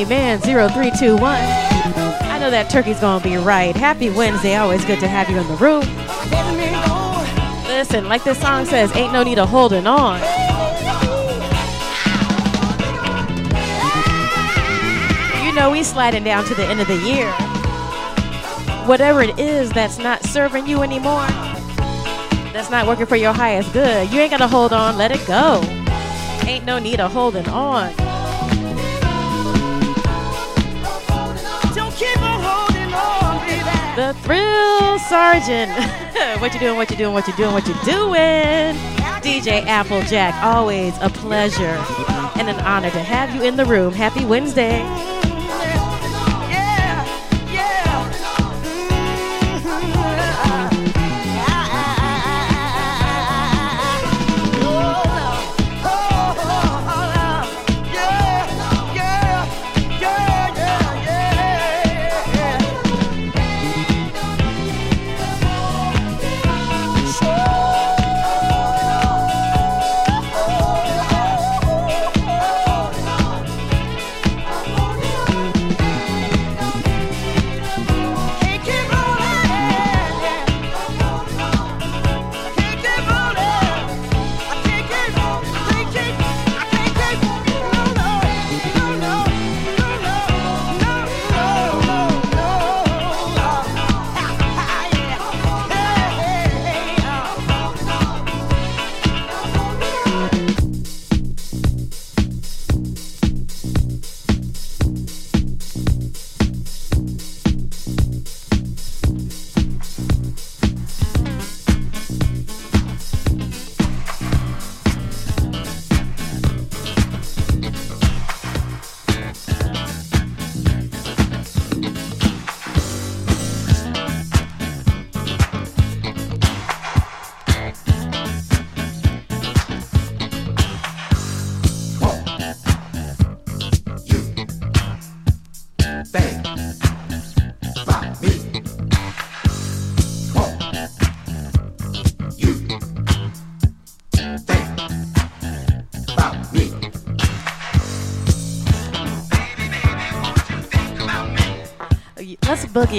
Man 0.05 0.39
0321. 0.39 1.23
I 1.23 2.37
know 2.39 2.51
that 2.51 2.69
turkey's 2.69 2.99
gonna 2.99 3.23
be 3.23 3.37
right. 3.37 3.75
Happy 3.75 4.09
Wednesday. 4.09 4.55
Always 4.55 4.85
good 4.85 4.99
to 4.99 5.07
have 5.07 5.29
you 5.29 5.37
in 5.37 5.47
the 5.47 5.55
room. 5.55 5.81
Listen, 7.67 8.07
like 8.07 8.23
this 8.23 8.39
song 8.39 8.65
says, 8.65 8.95
ain't 8.95 9.11
no 9.11 9.23
need 9.23 9.39
of 9.39 9.49
holding 9.49 9.87
on. 9.87 10.19
You 15.43 15.53
know, 15.53 15.71
we 15.71 15.83
sliding 15.83 16.23
down 16.23 16.45
to 16.45 16.53
the 16.53 16.65
end 16.65 16.79
of 16.79 16.87
the 16.87 16.97
year. 16.97 17.31
Whatever 18.85 19.23
it 19.23 19.39
is 19.39 19.71
that's 19.71 19.97
not 19.97 20.23
serving 20.23 20.67
you 20.67 20.83
anymore, 20.83 21.27
that's 22.53 22.69
not 22.69 22.87
working 22.87 23.07
for 23.07 23.15
your 23.15 23.33
highest 23.33 23.73
good, 23.73 24.11
you 24.11 24.19
ain't 24.19 24.31
gotta 24.31 24.47
hold 24.47 24.73
on, 24.73 24.97
let 24.97 25.11
it 25.11 25.25
go. 25.25 25.61
Ain't 26.47 26.65
no 26.65 26.77
need 26.77 26.99
of 26.99 27.11
holding 27.11 27.47
on. 27.49 28.06
The 33.97 34.13
Thrill 34.21 34.99
Sergeant. 34.99 35.71
what 36.39 36.53
you 36.53 36.59
doing, 36.59 36.75
what 36.75 36.91
you 36.91 36.97
doing, 36.97 37.13
what 37.13 37.27
you 37.27 37.35
doing, 37.35 37.51
what 37.51 37.67
you 37.67 37.73
doing? 37.83 38.75
DJ 39.25 39.65
Applejack, 39.65 40.35
always 40.43 40.95
a 41.01 41.09
pleasure 41.09 41.83
and 42.37 42.47
an 42.47 42.59
honor 42.59 42.91
to 42.91 42.99
have 42.99 43.33
you 43.33 43.41
in 43.41 43.55
the 43.55 43.65
room. 43.65 43.91
Happy 43.91 44.23
Wednesday. 44.23 44.83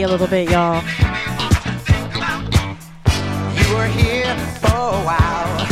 A 0.01 0.07
little 0.07 0.29
bit, 0.29 0.49
y'all. 0.49 0.81
You 3.57 3.75
were 3.75 3.89
here 3.89 4.33
for 4.61 4.71
a 4.71 5.03
while, 5.05 5.67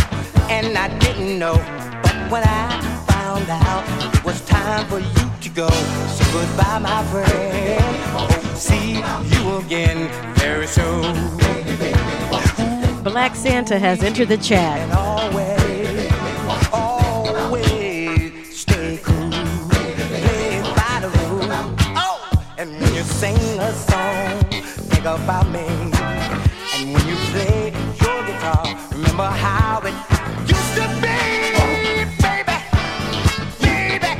and 0.51 0.77
I 0.77 0.89
didn't 0.99 1.39
know. 1.39 1.55
But 2.03 2.31
when 2.31 2.43
I 2.43 2.81
found 3.07 3.49
out 3.49 3.85
it 4.15 4.25
was 4.25 4.45
time 4.45 4.85
for 4.89 4.99
you 4.99 5.31
to 5.41 5.49
go, 5.51 5.69
so 5.69 6.25
goodbye, 6.33 6.79
my 6.81 7.05
friend. 7.05 7.85
Oh, 8.19 8.29
see 8.57 8.97
you 9.33 9.59
again 9.59 10.11
very 10.35 10.67
soon. 10.67 11.15
Black 13.05 13.37
Santa 13.37 13.79
has 13.79 14.03
entered 14.03 14.29
the 14.29 14.39
chat. 14.39 14.91
Always, 14.93 16.11
always 16.73 18.59
stay 18.59 18.99
cool. 19.05 19.31
Play 19.71 20.63
by 20.75 20.99
the 21.01 21.11
rules. 21.31 21.47
Oh, 21.97 22.19
and 22.59 22.73
when 22.81 22.93
you 22.93 23.03
sing 23.05 23.37
a 23.61 23.73
song, 23.73 23.86
think 23.86 23.86
about 25.07 25.49
me. 25.51 25.61
And 26.75 26.93
when 26.93 27.07
you 27.07 27.15
play 27.31 27.73
your 28.03 28.27
guitar, 28.27 28.67
remember 28.91 29.23
how 29.23 29.81
it 29.85 29.95
used 30.49 30.75
to 30.75 30.85
be, 31.01 31.19
baby. 32.23 32.57
Baby, 33.63 34.13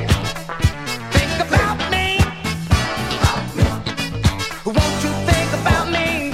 think 1.11 1.33
about 1.45 1.77
me. 1.91 2.19
Won't 4.65 5.03
you 5.03 5.11
think 5.27 5.49
about 5.61 5.87
me? 5.91 6.31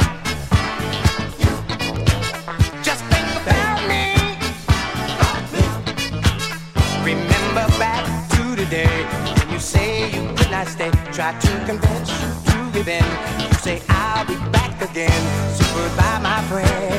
Just 2.84 3.04
think 3.06 3.30
about 3.42 3.80
me. 3.90 4.04
Remember 7.04 7.66
back 7.80 8.06
to 8.32 8.42
when 8.66 9.50
you 9.52 9.60
say 9.60 10.12
you 10.12 10.22
could 10.36 10.52
not 10.52 10.68
stay. 10.68 10.92
Try 11.12 11.32
to 11.40 11.66
convince 11.66 12.12
you 12.22 12.30
to 12.52 12.72
give 12.72 12.88
in. 12.88 13.06
You 13.40 13.54
say 13.56 13.82
I'll 13.90 14.13
back 14.52 14.82
again. 14.82 15.22
So 15.56 15.66
goodbye, 15.76 16.20
my 16.22 16.42
friend. 16.44 16.93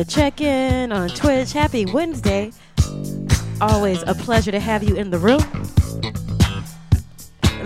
The 0.00 0.10
check 0.10 0.40
in 0.40 0.92
on 0.92 1.10
Twitch. 1.10 1.52
Happy 1.52 1.84
Wednesday. 1.84 2.52
Always 3.60 4.02
a 4.04 4.14
pleasure 4.14 4.50
to 4.50 4.58
have 4.58 4.82
you 4.82 4.94
in 4.94 5.10
the 5.10 5.18
room. 5.18 5.42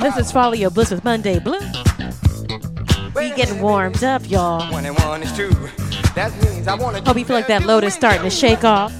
This 0.01 0.17
is 0.17 0.33
Follow 0.33 0.55
Your 0.55 0.71
Bliss 0.71 0.91
with 0.91 1.05
Monday 1.05 1.39
Blue. 1.39 1.61
We 3.15 3.31
getting 3.37 3.61
warmed 3.61 4.03
up, 4.03 4.29
y'all. 4.29 4.69
One 4.73 4.85
and 4.85 4.99
one 4.99 5.23
is 5.23 5.31
two. 5.37 5.51
That 6.17 6.33
means 6.43 6.67
I 6.67 6.75
want 6.75 6.97
to. 6.97 7.05
Hope 7.05 7.17
you 7.17 7.25
feel 7.25 7.37
like 7.37 7.47
that 7.47 7.67
load 7.67 7.85
is 7.85 7.95
starting 7.95 8.23
to 8.23 8.31
shake 8.31 8.65
off. 8.65 8.93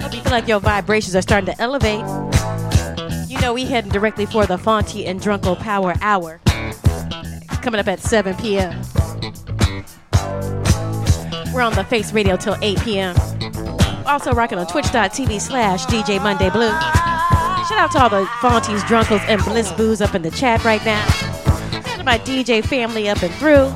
Hope 0.00 0.12
you 0.12 0.20
feel 0.20 0.32
like 0.32 0.48
your 0.48 0.58
vibrations 0.58 1.14
are 1.14 1.22
starting 1.22 1.54
to 1.54 1.62
elevate. 1.62 2.00
You 3.30 3.40
know, 3.40 3.52
we 3.52 3.66
heading 3.66 3.92
directly 3.92 4.26
for 4.26 4.46
the 4.46 4.56
Fonty 4.56 5.06
and 5.06 5.20
Drunko 5.20 5.60
Power 5.60 5.94
Hour. 6.00 6.40
Coming 7.62 7.78
up 7.78 7.86
at 7.86 8.00
7 8.00 8.34
p.m. 8.34 8.81
We're 11.52 11.62
on 11.62 11.74
the 11.74 11.84
Face 11.84 12.12
Radio 12.12 12.36
till 12.36 12.56
8 12.62 12.80
p.m. 12.80 13.14
Also 14.06 14.32
rocking 14.32 14.58
on 14.58 14.66
twitch.tv 14.66 15.40
slash 15.40 15.84
DJ 15.86 16.22
Monday 16.22 16.48
Blue. 16.50 16.70
Shout 17.68 17.78
out 17.78 17.92
to 17.92 18.02
all 18.02 18.10
the 18.10 18.24
Fonties, 18.40 18.80
Drunkos, 18.80 19.20
and 19.28 19.42
Bliss 19.44 19.70
Boos 19.72 20.00
up 20.00 20.14
in 20.14 20.22
the 20.22 20.30
chat 20.30 20.64
right 20.64 20.84
now. 20.84 21.04
Shout 21.06 21.86
out 21.86 21.98
to 21.98 22.04
my 22.04 22.18
DJ 22.18 22.64
family 22.64 23.08
up 23.08 23.22
and 23.22 23.32
through. 23.34 23.68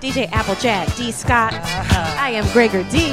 DJ 0.00 0.30
Applejack, 0.30 0.94
D. 0.96 1.10
Scott. 1.10 1.54
I 1.54 2.30
am 2.30 2.50
Gregor 2.52 2.82
D. 2.90 3.08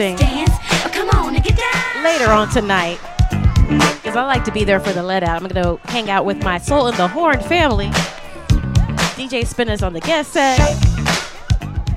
dancing, 0.00 0.26
and 0.26 2.04
later 2.04 2.30
on 2.30 2.48
tonight, 2.48 2.98
because 3.68 4.16
I 4.16 4.24
like 4.24 4.44
to 4.44 4.52
be 4.52 4.64
there 4.64 4.80
for 4.80 4.92
the 4.92 5.02
let 5.02 5.22
out, 5.22 5.42
I'm 5.42 5.48
going 5.48 5.62
to 5.62 5.88
hang 5.88 6.08
out 6.08 6.24
with 6.24 6.42
my 6.42 6.56
Soul 6.56 6.86
in 6.86 6.96
the 6.96 7.06
Horn 7.06 7.40
family. 7.40 7.88
DJ 9.18 9.46
Spinna's 9.46 9.82
on 9.82 9.92
the 9.92 10.00
guest 10.00 10.32
set. 10.32 10.58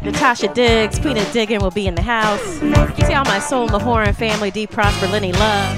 Natasha 0.04 0.54
Diggs, 0.54 0.99
Peanut 0.99 1.32
Diggin 1.32 1.62
will 1.62 1.72
be 1.72 1.88
in 1.88 1.95
the 1.95 2.01
house. 2.01 2.41
See 3.08 3.14
all 3.14 3.24
my 3.24 3.39
Soul 3.39 3.68
in 3.68 3.72
the 3.72 3.80
Horn 3.80 4.12
family, 4.14 4.51
D. 4.51 4.68
Prosper, 4.68 5.08
Lenny 5.08 5.32
Love. 5.32 5.78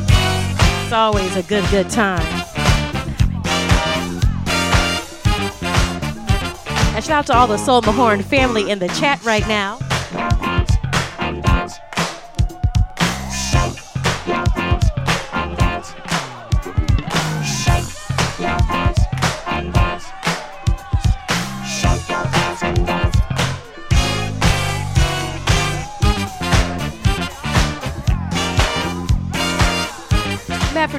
It's 0.83 0.93
always 0.93 1.35
a 1.35 1.43
good, 1.43 1.69
good 1.69 1.91
time. 1.91 2.25
And 6.95 7.03
shout 7.03 7.11
out 7.11 7.27
to 7.27 7.35
all 7.35 7.45
the 7.45 7.57
Soul 7.57 7.79
in 7.79 7.85
the 7.85 7.91
Horn 7.91 8.23
family 8.23 8.71
in 8.71 8.79
the 8.79 8.87
chat 8.87 9.23
right 9.23 9.47
now. 9.47 9.77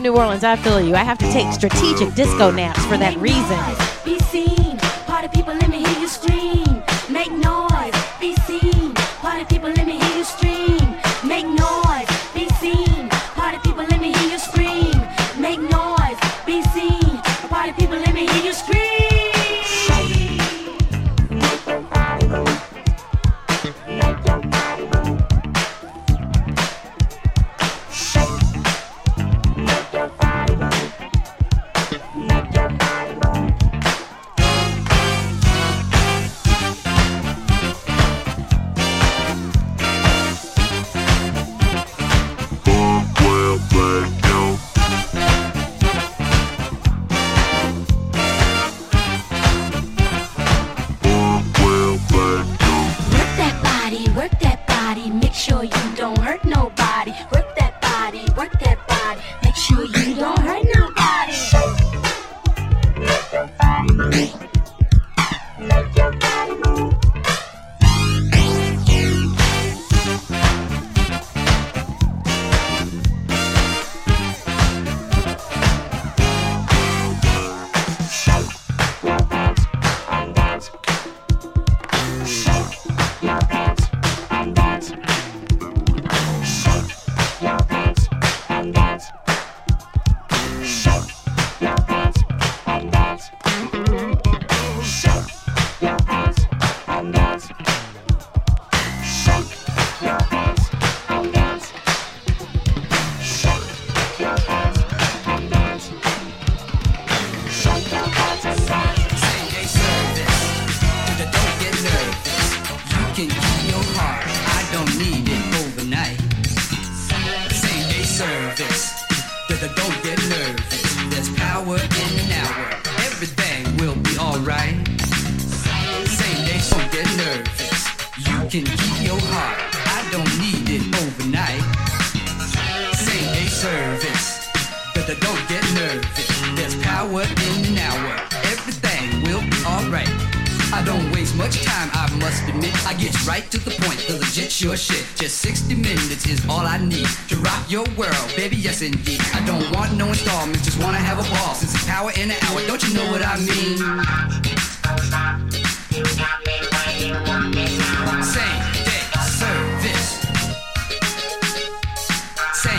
New 0.06 0.16
Orleans, 0.16 0.44
I 0.44 0.54
feel 0.54 0.80
you. 0.80 0.94
I 0.94 1.02
have 1.02 1.18
to 1.18 1.28
take 1.32 1.52
strategic 1.52 2.14
disco 2.14 2.52
naps 2.52 2.86
for 2.86 2.96
that 2.96 3.16
reason. 3.16 3.58
Be 4.04 4.20
seen. 4.26 4.78
Party 5.04 5.26
people, 5.26 5.52
let 5.52 5.68
me 5.68 5.82
hear 5.82 5.98
you 5.98 6.06
scream. 6.06 6.65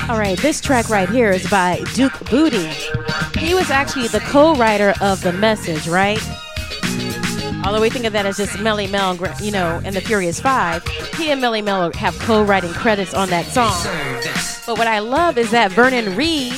All 0.10 0.18
right, 0.18 0.38
this 0.40 0.62
track 0.62 0.88
right 0.88 1.10
here 1.10 1.32
is 1.32 1.50
by 1.50 1.84
Duke 1.94 2.14
Bootee. 2.14 2.72
He 3.36 3.54
was 3.54 3.70
actually 3.70 4.08
the 4.08 4.22
co-writer 4.22 4.94
of 5.02 5.22
the 5.22 5.34
message, 5.34 5.86
right? 5.90 6.22
Although 7.66 7.82
we 7.82 7.90
think 7.90 8.06
of 8.06 8.14
that 8.14 8.26
as 8.26 8.38
just 8.38 8.54
Melle 8.54 8.90
Mel, 8.90 9.18
you 9.42 9.52
know, 9.52 9.82
and 9.84 9.94
the 9.94 10.00
Furious 10.00 10.40
Five, 10.40 10.88
he 11.18 11.30
and 11.30 11.42
Melle 11.42 11.62
Mel 11.62 11.92
have 11.92 12.18
co-writing 12.20 12.72
credits 12.72 13.14
on 13.14 13.30
that 13.32 13.48
song. 13.48 13.76
But 14.66 14.78
what 14.78 14.88
I 14.88 15.00
love 15.00 15.38
is 15.38 15.52
that 15.52 15.74
Vernon 15.74 16.16
Reid, 16.16 16.54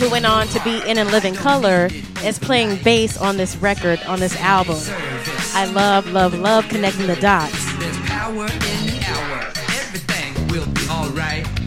who 0.00 0.10
went 0.10 0.26
on 0.26 0.48
to 0.48 0.60
be 0.64 0.82
in 0.90 0.98
and 0.98 1.08
Living 1.12 1.36
Colour, 1.36 1.88
is 2.24 2.40
playing 2.40 2.82
bass 2.82 3.16
on 3.16 3.36
this 3.36 3.56
record, 3.58 4.00
on 4.08 4.18
this 4.18 4.34
album. 4.40 4.78
I 5.54 5.70
love, 5.72 6.10
love, 6.10 6.34
love 6.34 6.68
connecting 6.68 7.06
the 7.06 7.14
dots. 7.14 7.78
There's 7.78 7.96
power 7.98 8.46
in 8.46 8.88
an 8.88 9.04
hour. 9.04 9.52
Everything 9.68 10.48
will 10.48 10.66
be 10.66 10.88
alright. 10.90 11.59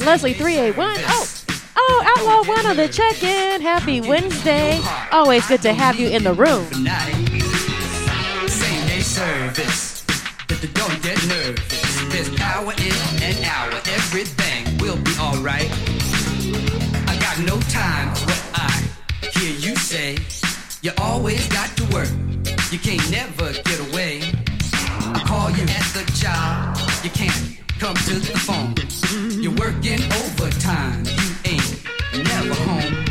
Leslie 0.00 0.32
381. 0.32 0.96
Oh, 1.08 1.28
oh, 1.76 2.04
Outlaw 2.06 2.48
One 2.48 2.66
on 2.66 2.76
the 2.76 2.88
check-in. 2.88 3.60
Happy 3.60 4.00
Wednesday. 4.00 4.80
Always 5.12 5.46
good 5.46 5.60
to 5.62 5.74
have 5.74 6.00
you 6.00 6.08
in 6.08 6.24
the 6.24 6.32
room. 6.32 6.64
Same 8.48 8.86
day 8.88 9.00
service. 9.00 10.04
But 10.48 10.60
don't 10.74 11.02
get 11.02 11.18
nervous. 11.28 12.12
There's 12.12 12.30
power 12.34 12.72
in 12.72 12.94
an 13.22 13.44
hour. 13.44 13.72
Everything 13.92 14.78
will 14.78 14.96
be 14.96 15.12
alright. 15.20 15.70
I 17.06 17.16
got 17.20 17.38
no 17.40 17.60
time 17.68 18.14
for 18.14 18.24
what 18.26 18.42
I 18.54 18.88
hear 19.38 19.52
you 19.52 19.76
say. 19.76 20.16
You 20.82 20.92
always 20.98 21.46
got 21.48 21.76
to 21.76 21.84
work. 21.94 22.08
You 22.70 22.78
can't 22.78 23.10
never 23.10 23.52
get 23.52 23.80
away. 23.90 24.22
I 24.72 25.22
call 25.26 25.50
you 25.50 25.64
at 25.64 25.86
the 25.92 26.10
job. 26.14 26.78
You 27.04 27.10
can't 27.10 27.58
come 27.78 27.94
to 27.94 28.14
the 28.14 28.38
phone. 28.38 28.79
Working 29.70 30.02
overtime. 30.12 31.04
You 31.04 31.52
ain't 31.52 31.84
never 32.26 32.54
home. 32.54 33.04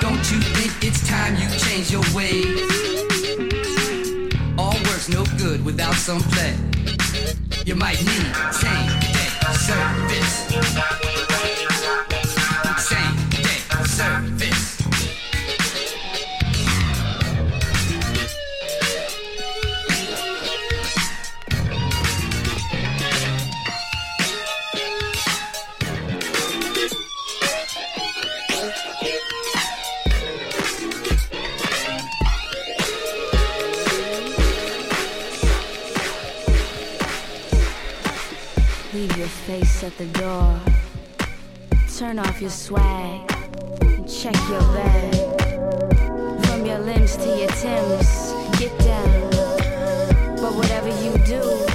Don't 0.00 0.24
you 0.32 0.40
think 0.40 0.72
it's 0.82 1.06
time 1.06 1.34
you 1.34 1.46
change 1.58 1.90
your 1.92 2.02
ways? 2.14 2.58
All 4.56 4.72
work's 4.88 5.10
no 5.10 5.24
good 5.36 5.62
without 5.62 5.94
some 5.94 6.22
play. 6.32 6.56
You 7.66 7.74
might 7.74 8.02
need 8.02 8.34
same 8.50 8.88
day 9.12 9.28
service. 9.52 10.48
Same 12.78 13.16
day 13.42 13.84
service. 13.84 14.73
At 39.84 39.98
the 39.98 40.06
door. 40.18 40.58
Turn 41.98 42.18
off 42.18 42.40
your 42.40 42.48
swag. 42.48 43.30
And 43.82 44.08
check 44.08 44.34
your 44.48 44.62
bag. 44.72 45.14
From 46.46 46.64
your 46.64 46.78
limbs 46.78 47.16
to 47.18 47.28
your 47.38 47.50
Timbs, 47.60 48.32
get 48.58 48.72
down. 48.78 49.30
But 50.40 50.54
whatever 50.54 50.88
you 50.88 51.12
do, 51.26 51.73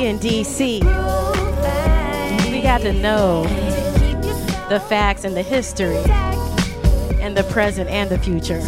KP 0.00 0.18
DC. 0.18 0.80
We 2.50 2.62
got 2.62 2.80
to 2.80 2.92
know 2.94 3.42
the 4.70 4.80
facts 4.88 5.24
and 5.24 5.36
the 5.36 5.42
history 5.42 5.98
and 7.20 7.36
the 7.36 7.44
present 7.50 7.90
and 7.90 8.08
the 8.08 8.18
future. 8.18 8.60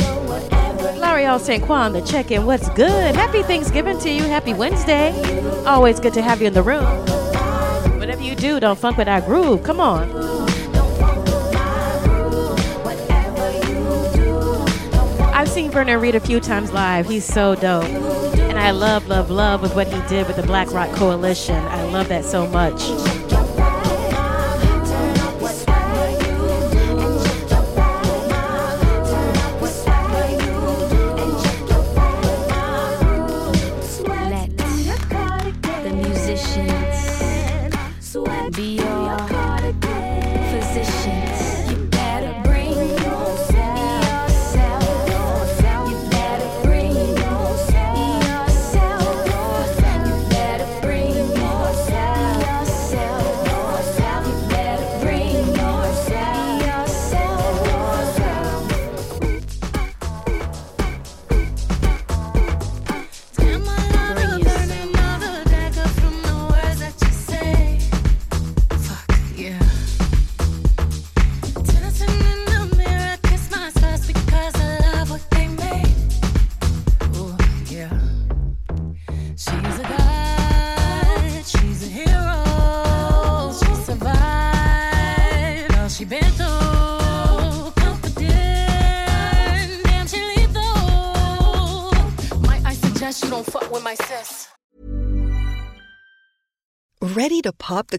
L'Oreal 0.98 1.40
St. 1.40 1.62
Quan, 1.62 1.94
the 1.94 2.02
check-in. 2.02 2.44
What's 2.44 2.68
good? 2.70 3.14
Happy 3.14 3.42
Thanksgiving 3.42 3.98
to 4.00 4.10
you. 4.10 4.24
Happy 4.24 4.52
Wednesday. 4.52 5.10
Always 5.64 6.00
good 6.00 6.12
to 6.14 6.22
have 6.22 6.42
you 6.42 6.48
in 6.48 6.52
the 6.52 6.62
room. 6.62 6.84
Whatever 7.98 8.22
you 8.22 8.34
do, 8.34 8.60
don't 8.60 8.78
funk 8.78 8.98
with 8.98 9.08
our 9.08 9.22
groove. 9.22 9.62
Come 9.62 9.80
on. 9.80 10.10
I've 15.34 15.48
seen 15.48 15.70
Vernon 15.70 15.98
Reid 15.98 16.14
a 16.14 16.20
few 16.20 16.40
times 16.40 16.72
live. 16.72 17.08
He's 17.08 17.24
so 17.24 17.54
dope. 17.54 18.31
I 18.62 18.70
love, 18.70 19.08
love, 19.08 19.28
love 19.28 19.60
with 19.60 19.74
what 19.74 19.88
he 19.88 20.00
did 20.08 20.28
with 20.28 20.36
the 20.36 20.44
Black 20.44 20.70
Rock 20.72 20.88
Coalition. 20.92 21.56
I 21.56 21.82
love 21.90 22.08
that 22.10 22.24
so 22.24 22.46
much. 22.46 22.80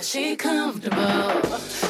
She 0.00 0.36
comfortable, 0.36 0.96
comfortable 0.96 1.87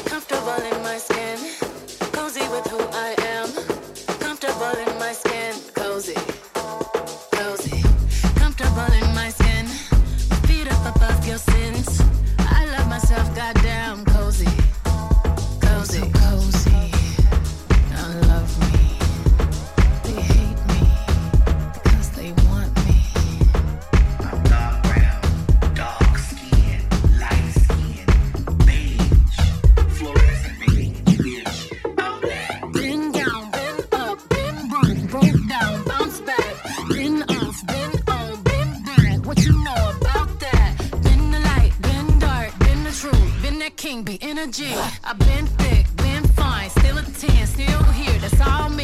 king, 43.79 44.03
be 44.03 44.19
energy. 44.21 44.73
i 45.05 45.13
been 45.13 45.47
thick, 45.47 45.85
been 45.95 46.23
fine, 46.35 46.69
still 46.69 46.97
a 46.97 47.01
10, 47.01 47.47
still 47.47 47.83
here, 47.93 48.19
that's 48.19 48.41
all 48.41 48.69
me. 48.69 48.83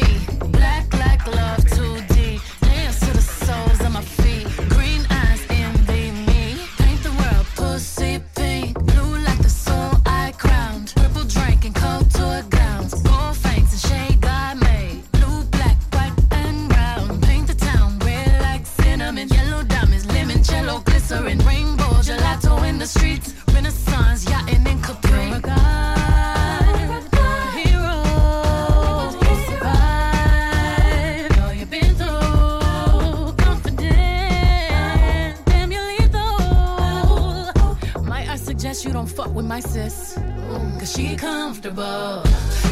Black, 0.52 0.88
black 0.88 1.26
love, 1.26 1.58
2D. 1.66 2.05
With 39.36 39.44
my 39.44 39.60
sis? 39.60 40.18
Cause 40.78 40.90
she 40.90 41.14
comfortable, 41.14 42.22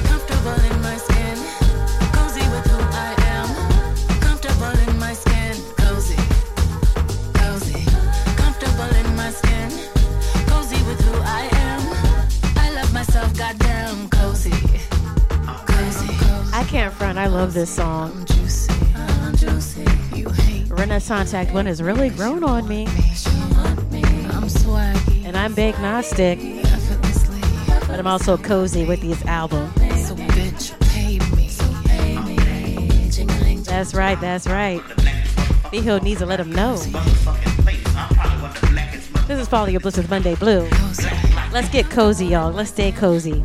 comfortable 0.09 0.59
in 0.71 0.81
my 0.81 0.97
skin. 0.97 1.37
Cozy 2.17 2.41
with 2.49 2.67
who 2.73 2.79
I 2.81 3.15
am. 3.37 3.49
Comfortable 4.21 4.73
in 4.89 4.99
my 4.99 5.13
skin. 5.13 5.55
Cozy, 5.77 6.17
cozy. 7.35 7.85
Comfortable 8.37 8.91
in 8.97 9.15
my 9.15 9.31
skin. 9.31 9.69
Cozy 10.49 10.83
with 10.89 11.01
who 11.03 11.15
I 11.21 11.51
am. 11.53 11.83
I 12.57 12.71
love 12.71 12.93
myself, 12.95 13.37
goddamn 13.37 14.09
cozy. 14.09 14.53
Cozy. 15.67 16.17
I 16.55 16.65
can't 16.69 16.95
front. 16.95 17.19
I 17.19 17.27
love 17.27 17.53
this 17.53 17.69
song. 17.69 18.11
I'm 18.17 18.25
juicy, 18.25 18.73
I'm 18.97 19.37
juicy. 19.37 19.85
You 20.15 20.31
hate 20.31 20.71
Renaissance 20.71 21.35
Act 21.35 21.53
One 21.53 21.67
has 21.67 21.83
really 21.83 22.09
grown 22.09 22.43
on 22.43 22.67
me. 22.67 22.89
And 25.25 25.37
I'm 25.37 25.55
big 25.55 25.75
gnostic, 25.79 26.39
but 27.89 27.99
I'm 27.99 28.07
also 28.07 28.37
cozy 28.37 28.85
with 28.85 29.03
me. 29.03 29.15
Jingling, 33.11 33.65
That's 33.65 33.95
right. 33.95 34.21
That's 34.21 34.47
right. 34.47 34.81
Beho 35.73 36.03
needs 36.03 36.21
to 36.21 36.27
let 36.27 36.41
him 36.41 36.53
know. 36.53 36.77
This 39.27 39.41
is 39.41 39.49
Follow 39.49 39.69
Your 39.69 39.81
Bliss 39.81 39.97
with 39.97 40.11
Monday 40.11 40.35
Blue. 40.35 40.69
Let's 41.53 41.71
get 41.71 41.89
cozy, 41.91 42.27
y'all. 42.27 42.53
Let's 42.53 42.71
stay. 42.71 42.93
Cozy 42.93 43.43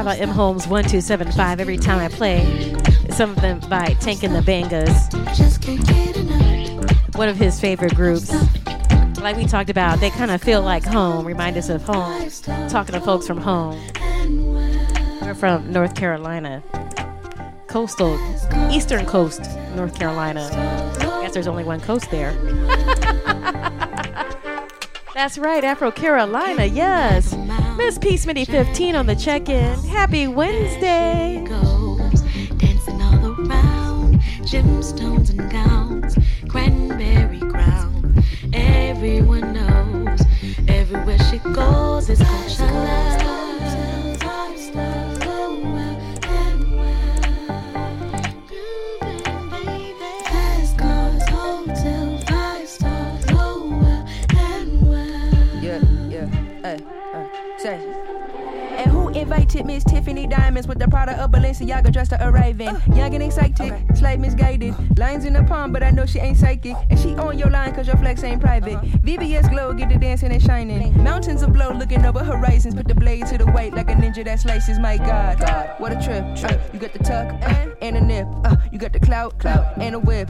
shout 0.00 0.14
out 0.14 0.18
M 0.18 0.30
Holmes 0.30 0.66
1275 0.66 1.60
every 1.60 1.76
time 1.76 1.98
I 1.98 2.08
play 2.08 2.74
Some 3.10 3.32
of 3.32 3.40
them 3.42 3.60
by 3.68 3.92
Tank 4.00 4.22
and 4.22 4.34
the 4.34 4.40
Bangas, 4.40 4.96
one 7.16 7.28
of 7.28 7.36
his 7.36 7.60
favorite 7.60 7.94
groups. 7.94 8.32
Like 9.20 9.36
we 9.36 9.44
talked 9.44 9.68
about, 9.68 10.00
they 10.00 10.08
kind 10.08 10.30
of 10.30 10.40
feel 10.40 10.62
like 10.62 10.84
home, 10.84 11.26
remind 11.26 11.58
us 11.58 11.68
of 11.68 11.82
home. 11.82 12.30
Talking 12.70 12.94
to 12.94 13.00
folks 13.02 13.26
from 13.26 13.42
home. 13.42 13.78
We're 15.20 15.34
from 15.34 15.70
North 15.70 15.94
Carolina, 15.94 16.62
coastal, 17.66 18.18
eastern 18.70 19.04
coast, 19.04 19.42
North 19.74 19.98
Carolina. 19.98 20.48
I 20.98 21.20
guess 21.20 21.34
there's 21.34 21.46
only 21.46 21.64
one 21.64 21.80
coast 21.80 22.10
there. 22.10 22.32
That's 25.12 25.36
right, 25.36 25.62
Afro 25.62 25.90
Carolina, 25.90 26.64
yes. 26.64 27.34
Miss 27.80 27.96
Peace 27.96 28.26
Mini 28.26 28.44
15 28.44 28.94
on 28.94 29.06
the 29.06 29.16
check 29.16 29.48
in. 29.48 29.76
Happy 29.84 30.28
Wednesday. 30.28 31.42
Dancing 32.58 33.00
all 33.00 33.24
around, 33.24 34.20
gemstones 34.42 35.30
and 35.30 35.50
gowns, 35.50 36.14
cranberry 36.46 37.40
crown. 37.40 38.22
Everyone 38.52 39.54
knows, 39.54 40.20
everywhere 40.68 41.18
she 41.30 41.38
goes, 41.38 42.10
it's. 42.10 42.49
Miss 59.66 59.84
Tiffany 59.84 60.26
diamonds 60.26 60.66
with 60.66 60.78
the 60.78 60.88
product 60.88 61.18
of 61.18 61.30
Balenciaga 61.30 61.92
dressed 61.92 62.10
to 62.10 62.26
a 62.26 62.30
raven. 62.30 62.80
Young 62.94 63.14
and 63.14 63.22
excited, 63.22 63.74
slave 63.96 64.20
misguided. 64.20 64.74
Lines 64.98 65.24
in 65.24 65.32
the 65.32 65.42
palm, 65.44 65.72
but 65.72 65.82
I 65.82 65.90
know 65.90 66.06
she 66.06 66.18
ain't 66.18 66.36
psychic. 66.36 66.76
And 66.88 66.98
she 66.98 67.14
on 67.14 67.38
your 67.38 67.50
line 67.50 67.74
cause 67.74 67.86
your 67.86 67.96
flex 67.96 68.22
ain't 68.24 68.40
private. 68.40 68.80
VVS 69.02 69.50
glow, 69.50 69.72
get 69.72 69.88
the 69.88 69.98
dancing 69.98 70.32
and 70.32 70.42
shining. 70.42 71.02
Mountains 71.02 71.42
of 71.42 71.52
blow 71.52 71.72
looking 71.72 72.04
over 72.04 72.24
horizons. 72.24 72.74
Put 72.74 72.88
the 72.88 72.94
blade 72.94 73.26
to 73.26 73.38
the 73.38 73.46
weight 73.52 73.74
like 73.74 73.90
a 73.90 73.94
ninja 73.94 74.24
that 74.24 74.40
slices. 74.40 74.78
My 74.78 74.96
God, 74.96 75.38
what 75.78 75.92
a 75.92 75.96
trip. 75.96 76.24
Uh, 76.50 76.58
you 76.72 76.78
got 76.78 76.92
the 76.92 76.98
tuck 76.98 77.32
uh, 77.42 77.66
and 77.80 77.96
a 77.96 78.00
nip. 78.00 78.26
Uh, 78.44 78.56
you 78.72 78.78
got 78.78 78.92
the 78.92 79.00
clout, 79.00 79.38
clout 79.38 79.76
and 79.78 79.94
a 79.94 79.98
whip. 79.98 80.28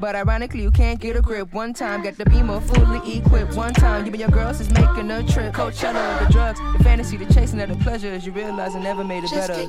But 0.00 0.16
ironically, 0.16 0.62
you 0.62 0.70
can't 0.70 0.98
get 0.98 1.14
a 1.14 1.20
grip. 1.20 1.52
One 1.52 1.74
time, 1.74 2.02
got 2.02 2.16
the 2.16 2.24
beamer 2.24 2.58
fully 2.60 3.18
equipped. 3.18 3.54
One 3.54 3.74
time, 3.74 4.06
you 4.06 4.12
and 4.12 4.20
your 4.20 4.30
girls 4.30 4.58
is 4.58 4.70
making 4.70 5.10
a 5.10 5.22
trip. 5.22 5.52
Coachella, 5.52 6.26
the 6.26 6.32
drugs, 6.32 6.58
the 6.78 6.82
fantasy, 6.82 7.18
the 7.18 7.30
chasing 7.34 7.60
of 7.60 7.68
the 7.68 7.76
pleasures. 7.76 8.24
You 8.24 8.32
realize 8.32 8.74
I 8.74 8.82
never 8.82 9.04
made 9.04 9.24
it 9.24 9.30
better. 9.30 9.66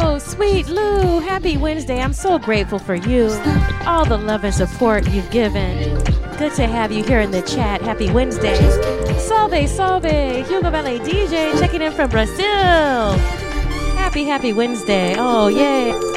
Oh, 0.00 0.18
sweet 0.20 0.68
Lou, 0.68 1.18
happy 1.18 1.56
Wednesday. 1.56 2.00
I'm 2.00 2.12
so 2.12 2.38
grateful 2.38 2.78
for 2.78 2.94
you. 2.94 3.24
All 3.84 4.04
the 4.04 4.16
love 4.16 4.44
and 4.44 4.54
support 4.54 5.08
you've 5.08 5.30
given. 5.32 5.98
Good 6.38 6.54
to 6.54 6.68
have 6.68 6.92
you 6.92 7.02
here 7.02 7.18
in 7.18 7.32
the 7.32 7.42
chat. 7.42 7.82
Happy 7.82 8.10
Wednesday. 8.12 8.54
Salve, 9.18 9.68
salve. 9.68 10.46
Hugo 10.46 10.70
Ballet 10.70 11.00
DJ 11.00 11.58
checking 11.58 11.82
in 11.82 11.90
from 11.90 12.10
Brazil. 12.10 13.18
Happy, 13.98 14.22
happy 14.22 14.52
Wednesday. 14.52 15.16
Oh, 15.18 15.48
yay. 15.48 16.07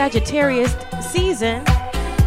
Sagittarius 0.00 0.74
season, 1.02 1.62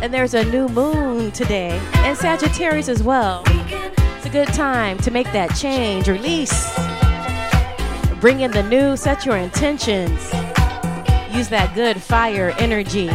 and 0.04 0.14
there's 0.14 0.36
a 0.36 0.46
new 0.46 0.68
moon 0.68 1.32
today, 1.32 1.82
and 1.96 2.16
Sagittarius 2.16 2.88
as 2.88 3.02
well. 3.02 3.42
It's 3.48 4.28
a 4.28 4.30
good 4.30 4.50
time 4.50 5.00
to 5.00 5.10
make 5.10 5.26
that 5.32 5.56
change, 5.56 6.08
release, 6.08 6.72
bring 8.22 8.42
in 8.42 8.52
the 8.52 8.62
new, 8.62 8.96
set 8.96 9.26
your 9.26 9.38
intentions, 9.38 10.22
use 11.36 11.50
that 11.50 11.72
good 11.74 12.00
fire 12.00 12.54
energy. 12.60 13.08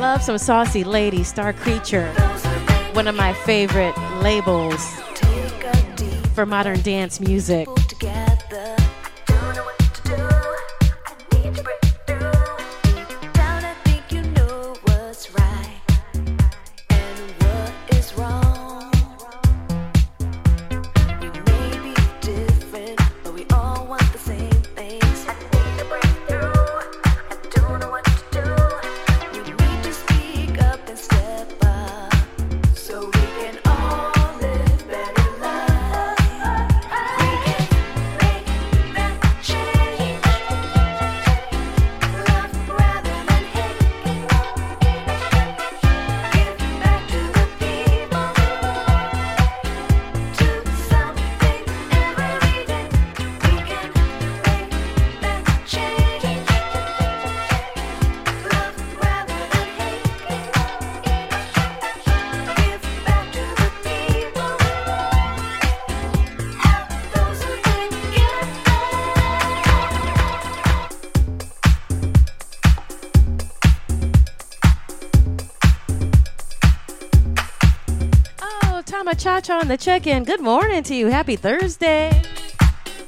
Love 0.00 0.20
some 0.20 0.36
saucy 0.36 0.82
lady, 0.82 1.22
star 1.22 1.52
creature, 1.52 2.08
one 2.94 3.06
of 3.06 3.14
my 3.14 3.32
favorite 3.32 3.96
labels 4.20 4.84
for 6.34 6.44
modern 6.44 6.82
dance 6.82 7.20
music. 7.20 7.68
Cha 79.14 79.40
Cha 79.40 79.60
on 79.60 79.68
the 79.68 79.76
check 79.76 80.06
in. 80.06 80.24
Good 80.24 80.40
morning 80.40 80.82
to 80.84 80.94
you. 80.94 81.06
Happy 81.06 81.36
Thursday. 81.36 82.10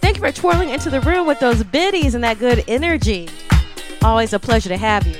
Thank 0.01 0.17
you 0.17 0.23
for 0.23 0.31
twirling 0.33 0.69
into 0.71 0.89
the 0.91 1.01
room 1.01 1.27
with 1.27 1.41
those 1.41 1.63
biddies 1.65 2.15
and 2.15 2.23
that 2.23 2.39
good 2.39 2.65
energy. 2.69 3.29
Always 4.03 4.33
a 4.33 4.39
pleasure 4.39 4.69
to 4.69 4.77
have 4.77 5.07
you. 5.07 5.17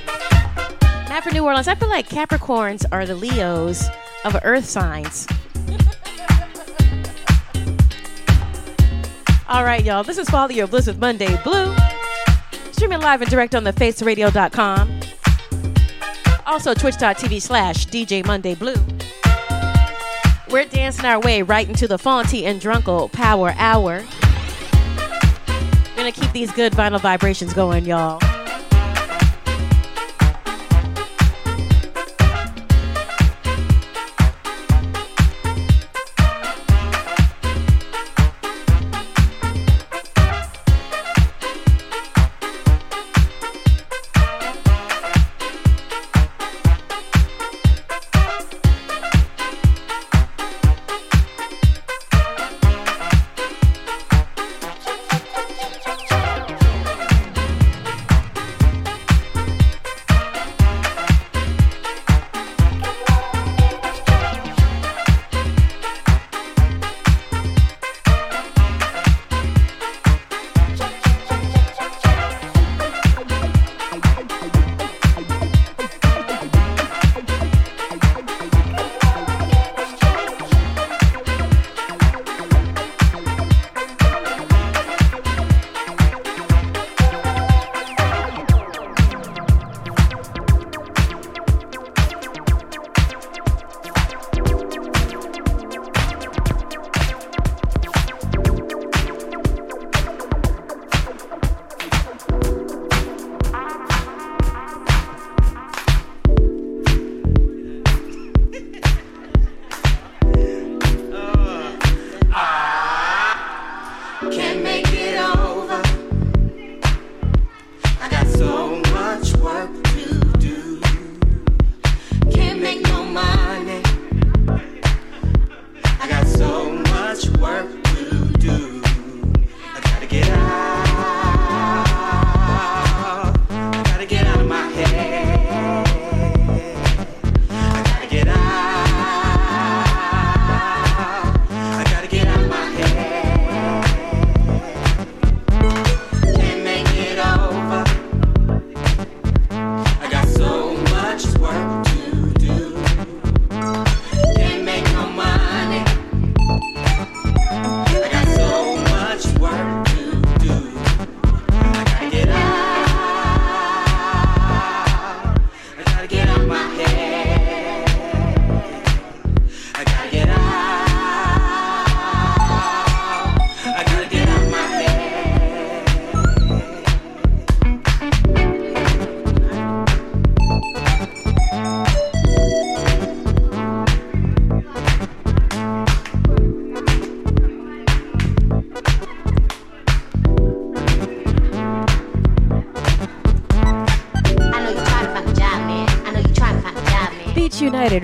Matt 1.09 1.23
for 1.23 1.31
New 1.31 1.43
Orleans, 1.43 1.67
I 1.67 1.75
feel 1.75 1.89
like 1.89 2.07
Capricorns 2.07 2.85
are 2.91 3.05
the 3.05 3.15
Leos 3.15 3.85
of 4.23 4.37
earth 4.43 4.65
signs. 4.65 5.27
All 9.49 9.63
right, 9.63 9.83
y'all. 9.83 10.03
This 10.03 10.17
is 10.17 10.29
Follow 10.29 10.51
Your 10.51 10.67
Bliss 10.67 10.87
with 10.87 10.99
Monday 10.99 11.41
Blue. 11.43 11.75
Streaming 12.71 13.01
live 13.01 13.21
and 13.21 13.29
direct 13.29 13.55
on 13.55 13.63
the 13.63 13.73
faceradio.com. 13.73 14.99
Also, 16.45 16.73
twitch.tv 16.73 17.41
slash 17.41 17.87
DJ 17.87 18.25
Monday 18.25 18.55
Blue. 18.55 18.75
We're 20.49 20.65
dancing 20.65 21.05
our 21.05 21.19
way 21.19 21.41
right 21.41 21.67
into 21.67 21.87
the 21.87 21.97
Fonty 21.97 22.43
and 22.43 22.61
Drunkle 22.61 23.11
Power 23.11 23.53
Hour. 23.57 24.03
Gonna 25.97 26.11
keep 26.11 26.31
these 26.31 26.51
good 26.53 26.71
vinyl 26.71 27.01
vibrations 27.01 27.53
going, 27.53 27.85
y'all. 27.85 28.19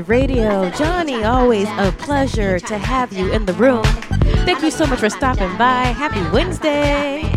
Radio. 0.04 0.70
Johnny, 0.72 1.24
always 1.24 1.68
a 1.78 1.92
pleasure 1.98 2.60
to 2.60 2.78
have 2.78 3.12
you 3.14 3.32
in 3.32 3.46
the 3.46 3.54
room. 3.54 3.84
Thank 4.46 4.62
you 4.62 4.72
so 4.72 4.86
much 4.86 5.00
for 5.00 5.10
stopping 5.10 5.58
by. 5.58 5.86
Happy 5.86 6.22
Wednesday. 6.32 7.33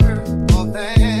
Oh 0.00 0.64
man. 0.66 0.72
that. 0.72 1.15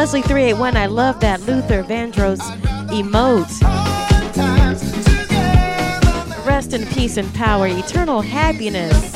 Leslie 0.00 0.22
381, 0.22 0.78
I 0.78 0.86
love 0.86 1.20
that 1.20 1.42
Luther 1.42 1.82
Vandross 1.82 2.40
emote. 2.88 3.60
Rest 6.46 6.72
in 6.72 6.86
peace 6.86 7.18
and 7.18 7.30
power, 7.34 7.66
eternal 7.66 8.22
happiness, 8.22 9.14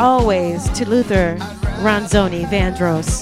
always 0.00 0.70
to 0.70 0.88
Luther 0.88 1.36
Ronzoni 1.82 2.46
Vandross. 2.46 3.21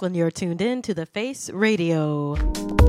Brooklyn. 0.00 0.14
You're 0.14 0.30
tuned 0.30 0.62
in 0.62 0.80
to 0.82 0.94
The 0.94 1.04
Face 1.04 1.50
Radio. 1.50 2.79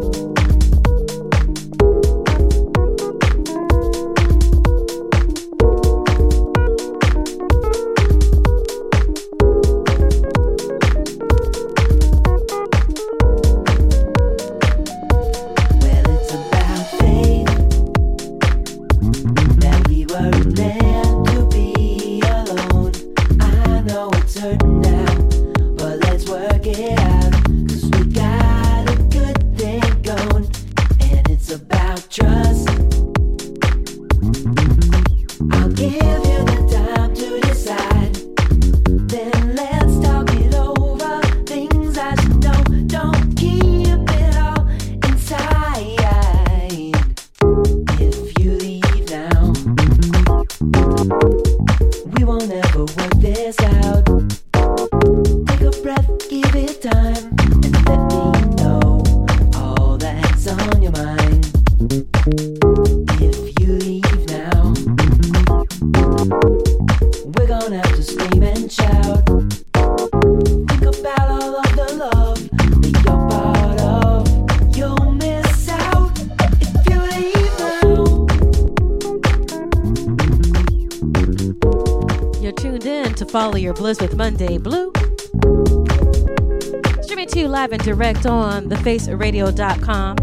direct 87.92 88.26
on 88.26 88.70
thefaceradio.com. 88.70 90.16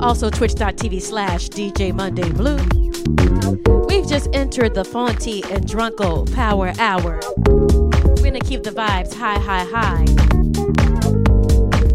Also, 0.00 0.28
twitch.tv 0.28 1.00
slash 1.00 1.48
DJ 1.48 1.94
Monday 1.94 2.28
Blue. 2.30 2.56
We've 3.86 4.08
just 4.08 4.28
entered 4.32 4.74
the 4.74 4.82
Fonty 4.82 5.48
and 5.52 5.64
Drunko 5.64 6.34
Power 6.34 6.72
Hour. 6.80 7.20
We're 7.46 8.16
going 8.16 8.34
to 8.34 8.40
keep 8.40 8.64
the 8.64 8.72
vibes 8.72 9.14
high, 9.14 9.38
high, 9.38 9.64
high 9.64 10.06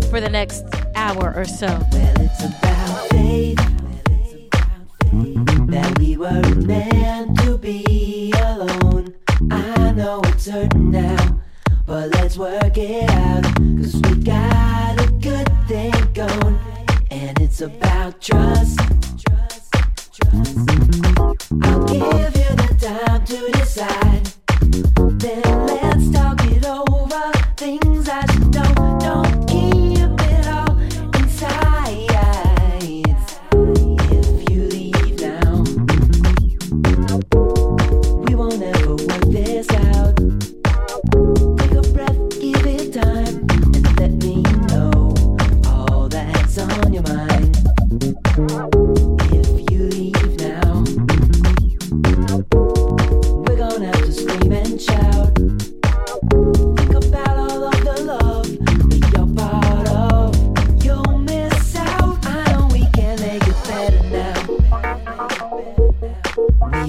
for 0.10 0.22
the 0.22 0.30
next 0.30 0.64
hour 0.96 1.34
or 1.36 1.44
so. 1.44 1.68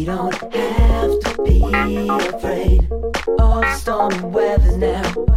We 0.01 0.07
don't 0.07 0.33
have 0.55 1.21
to 1.21 1.43
be 1.45 2.09
afraid 2.09 2.91
of 3.39 3.77
stormy 3.77 4.21
weather 4.23 4.79
now. 4.79 5.30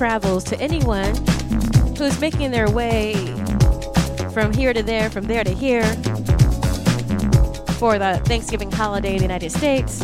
travels 0.00 0.42
to 0.42 0.58
anyone 0.62 1.14
who's 1.98 2.18
making 2.22 2.50
their 2.50 2.70
way 2.70 3.12
from 4.32 4.50
here 4.50 4.72
to 4.72 4.82
there, 4.82 5.10
from 5.10 5.26
there 5.26 5.44
to 5.44 5.50
here 5.50 5.84
for 7.74 7.98
the 7.98 8.18
Thanksgiving 8.24 8.72
holiday 8.72 9.10
in 9.10 9.18
the 9.18 9.24
United 9.24 9.52
States. 9.52 10.00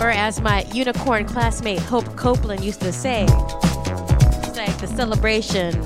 Or 0.00 0.10
as 0.10 0.40
my 0.40 0.64
unicorn 0.72 1.26
classmate 1.26 1.78
Hope 1.78 2.16
Copeland 2.16 2.64
used 2.64 2.80
to 2.80 2.92
say, 2.92 3.22
it's 3.28 4.56
like 4.56 4.76
the 4.78 4.92
celebration 4.96 5.76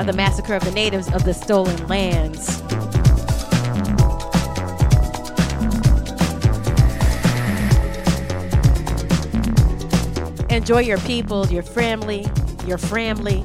of 0.00 0.06
the 0.06 0.14
massacre 0.14 0.54
of 0.54 0.64
the 0.64 0.72
natives 0.72 1.12
of 1.12 1.24
the 1.24 1.34
stolen 1.34 1.86
lands. 1.88 2.55
Enjoy 10.56 10.80
your 10.80 10.96
people, 11.00 11.46
your 11.48 11.62
family, 11.62 12.26
your 12.66 12.78
family, 12.78 13.44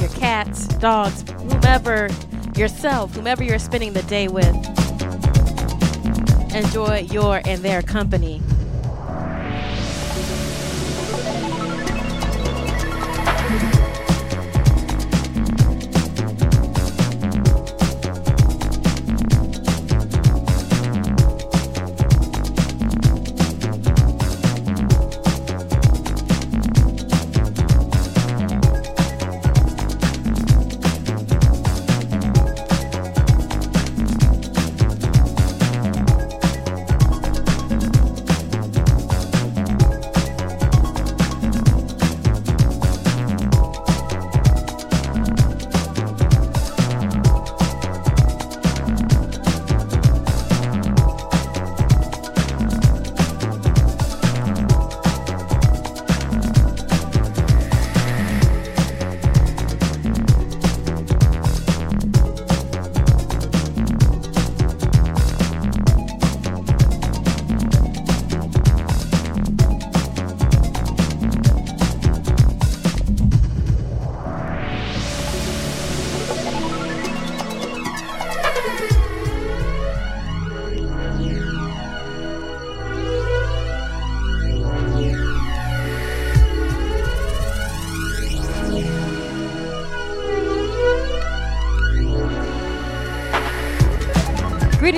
your 0.00 0.10
cats, 0.16 0.66
dogs, 0.78 1.22
whomever, 1.30 2.08
yourself, 2.56 3.14
whomever 3.14 3.44
you're 3.44 3.60
spending 3.60 3.92
the 3.92 4.02
day 4.02 4.26
with. 4.26 4.52
Enjoy 6.52 7.06
your 7.12 7.40
and 7.44 7.62
their 7.62 7.80
company. 7.80 8.42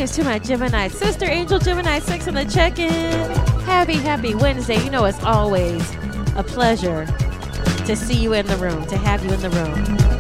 To 0.03 0.25
my 0.25 0.41
Gemini 0.41 0.89
sister, 0.89 1.27
Angel 1.27 1.61
Gemini 1.61 2.01
6 2.01 2.27
on 2.27 2.35
the 2.35 2.45
check 2.45 2.81
in. 2.81 3.31
Happy, 3.61 3.95
happy 3.95 4.35
Wednesday. 4.35 4.83
You 4.83 4.91
know, 4.91 5.05
it's 5.05 5.23
always 5.23 5.81
a 6.35 6.43
pleasure 6.43 7.07
to 7.87 7.95
see 7.95 8.17
you 8.17 8.33
in 8.33 8.45
the 8.47 8.57
room, 8.57 8.85
to 8.89 8.97
have 8.97 9.25
you 9.25 9.33
in 9.33 9.41
the 9.41 9.51
room. 9.51 10.12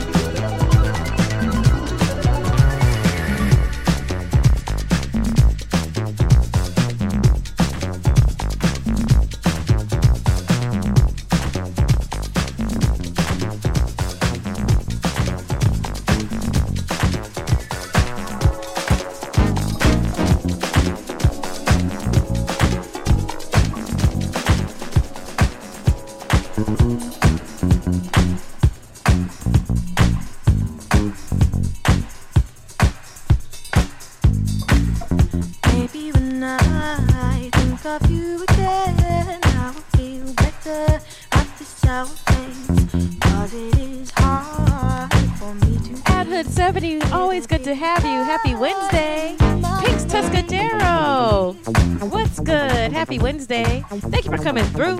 Happy 53.12 53.22
Wednesday. 53.22 53.84
Thank 53.90 54.24
you 54.24 54.30
for 54.30 54.42
coming 54.42 54.64
through. 54.64 54.96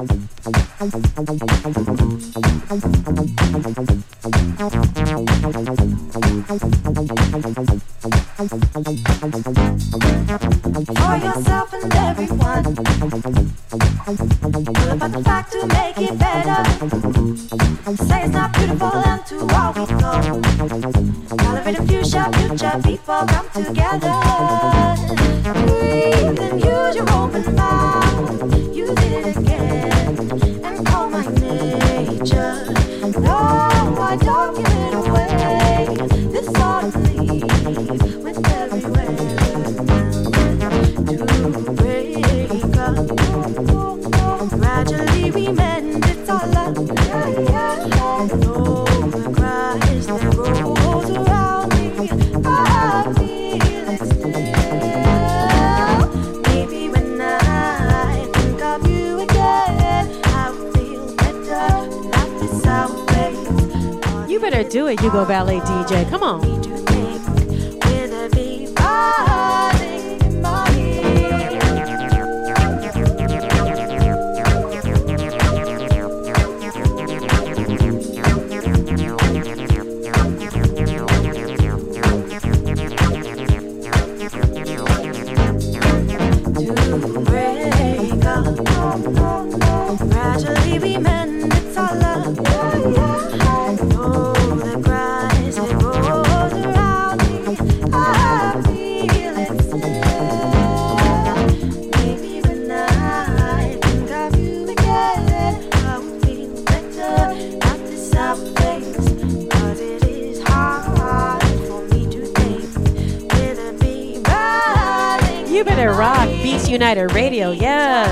Radio. 117.09 117.51
Yes. 117.53 118.09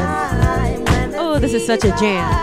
Oh, 1.17 1.39
this 1.39 1.53
is 1.53 1.67
such 1.67 1.85
a 1.85 1.91
jam. 1.99 2.40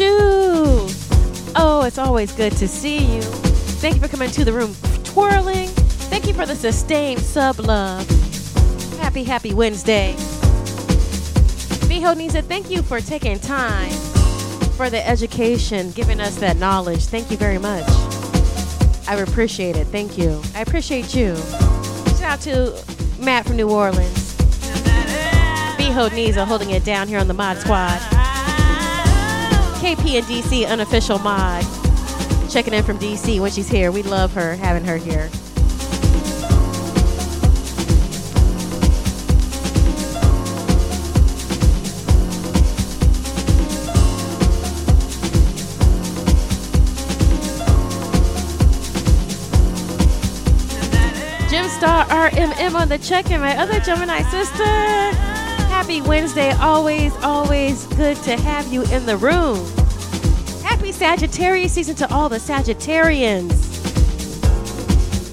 Shoe. 0.00 0.86
Oh, 1.56 1.82
it's 1.86 1.98
always 1.98 2.32
good 2.32 2.52
to 2.52 2.66
see 2.66 3.16
you. 3.16 3.20
Thank 3.20 3.96
you 3.96 4.00
for 4.00 4.08
coming 4.08 4.30
to 4.30 4.46
the 4.46 4.52
room 4.54 4.74
twirling. 5.04 5.68
Thank 6.08 6.26
you 6.26 6.32
for 6.32 6.46
the 6.46 6.56
sustained 6.56 7.20
sub 7.20 7.58
love. 7.58 8.08
Happy, 8.98 9.24
happy 9.24 9.52
Wednesday. 9.52 10.14
Miho 11.84 12.16
Nisa, 12.16 12.40
thank 12.40 12.70
you 12.70 12.80
for 12.80 13.02
taking 13.02 13.38
time 13.40 13.90
for 14.74 14.88
the 14.88 15.06
education, 15.06 15.90
giving 15.90 16.18
us 16.18 16.36
that 16.36 16.56
knowledge. 16.56 17.04
Thank 17.04 17.30
you 17.30 17.36
very 17.36 17.58
much. 17.58 17.84
I 19.06 19.16
appreciate 19.16 19.76
it. 19.76 19.86
Thank 19.88 20.16
you. 20.16 20.40
I 20.54 20.62
appreciate 20.62 21.14
you. 21.14 21.36
Shout 22.16 22.22
out 22.22 22.40
to 22.40 22.84
Matt 23.18 23.44
from 23.44 23.56
New 23.56 23.68
Orleans. 23.68 24.34
Miho 25.76 26.10
Nisa 26.14 26.46
holding 26.46 26.70
it 26.70 26.84
down 26.84 27.06
here 27.06 27.18
on 27.18 27.28
the 27.28 27.34
Mod 27.34 27.58
Squad. 27.58 28.00
KP 29.80 30.18
and 30.18 30.26
DC 30.26 30.68
unofficial 30.68 31.18
mod. 31.20 31.64
Checking 32.50 32.74
in 32.74 32.84
from 32.84 32.98
DC 32.98 33.40
when 33.40 33.50
she's 33.50 33.66
here. 33.66 33.90
We 33.90 34.02
love 34.02 34.30
her, 34.34 34.54
having 34.56 34.84
her 34.84 34.98
here. 34.98 35.30
Jim 51.48 51.68
Star 51.70 52.04
RMM 52.04 52.74
on 52.74 52.90
the 52.90 52.98
check-in, 52.98 53.40
my 53.40 53.56
other 53.56 53.80
Gemini 53.80 54.20
sister. 54.24 55.19
Happy 55.90 56.08
Wednesday, 56.08 56.52
always, 56.52 57.12
always 57.16 57.84
good 57.96 58.16
to 58.18 58.36
have 58.42 58.72
you 58.72 58.82
in 58.92 59.06
the 59.06 59.16
room. 59.16 59.56
Happy 60.62 60.92
Sagittarius 60.92 61.72
season 61.72 61.96
to 61.96 62.14
all 62.14 62.28
the 62.28 62.36
Sagittarians. 62.36 63.50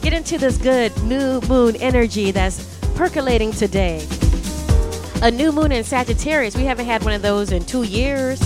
Get 0.02 0.14
into 0.14 0.40
this 0.40 0.58
good 0.58 1.00
new 1.04 1.42
moon 1.42 1.76
energy 1.76 2.32
that's 2.32 2.66
percolating 2.96 3.52
today. 3.52 4.04
A 5.22 5.30
new 5.30 5.52
moon 5.52 5.72
in 5.72 5.84
Sagittarius. 5.84 6.58
We 6.58 6.64
haven't 6.64 6.88
had 6.88 7.04
one 7.04 7.14
of 7.14 7.22
those 7.22 7.52
in 7.52 7.64
two 7.64 7.84
years. 7.84 8.40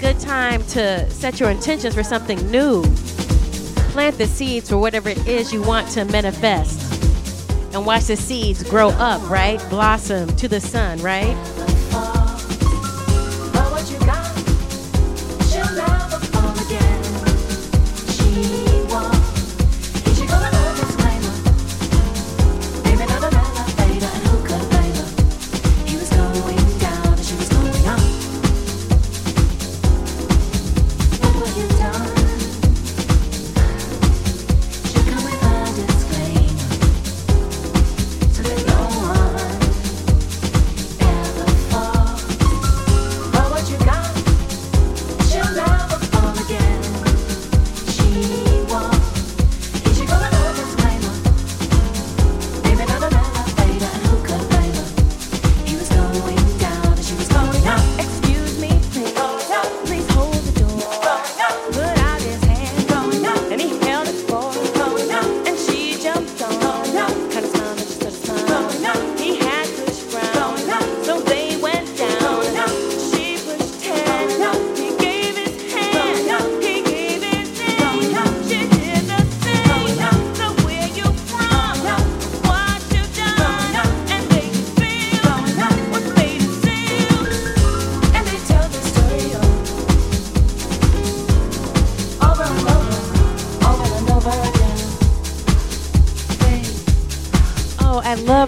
Good 0.00 0.18
time 0.18 0.64
to 0.70 1.08
set 1.10 1.38
your 1.38 1.50
intentions 1.50 1.94
for 1.94 2.02
something 2.02 2.44
new. 2.50 2.82
Plant 3.92 4.18
the 4.18 4.26
seeds 4.26 4.68
for 4.68 4.78
whatever 4.78 5.10
it 5.10 5.28
is 5.28 5.52
you 5.52 5.62
want 5.62 5.88
to 5.90 6.04
manifest. 6.06 6.83
And 7.74 7.84
watch 7.84 8.04
the 8.04 8.16
seeds 8.16 8.62
grow 8.62 8.90
up, 8.90 9.28
right? 9.28 9.58
Blossom 9.68 10.34
to 10.36 10.46
the 10.46 10.60
sun, 10.60 11.02
right? 11.02 11.34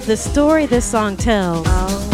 The 0.06 0.16
story 0.16 0.66
this 0.66 0.84
song 0.84 1.16
tells. 1.16 1.66
Imagine 1.66 2.05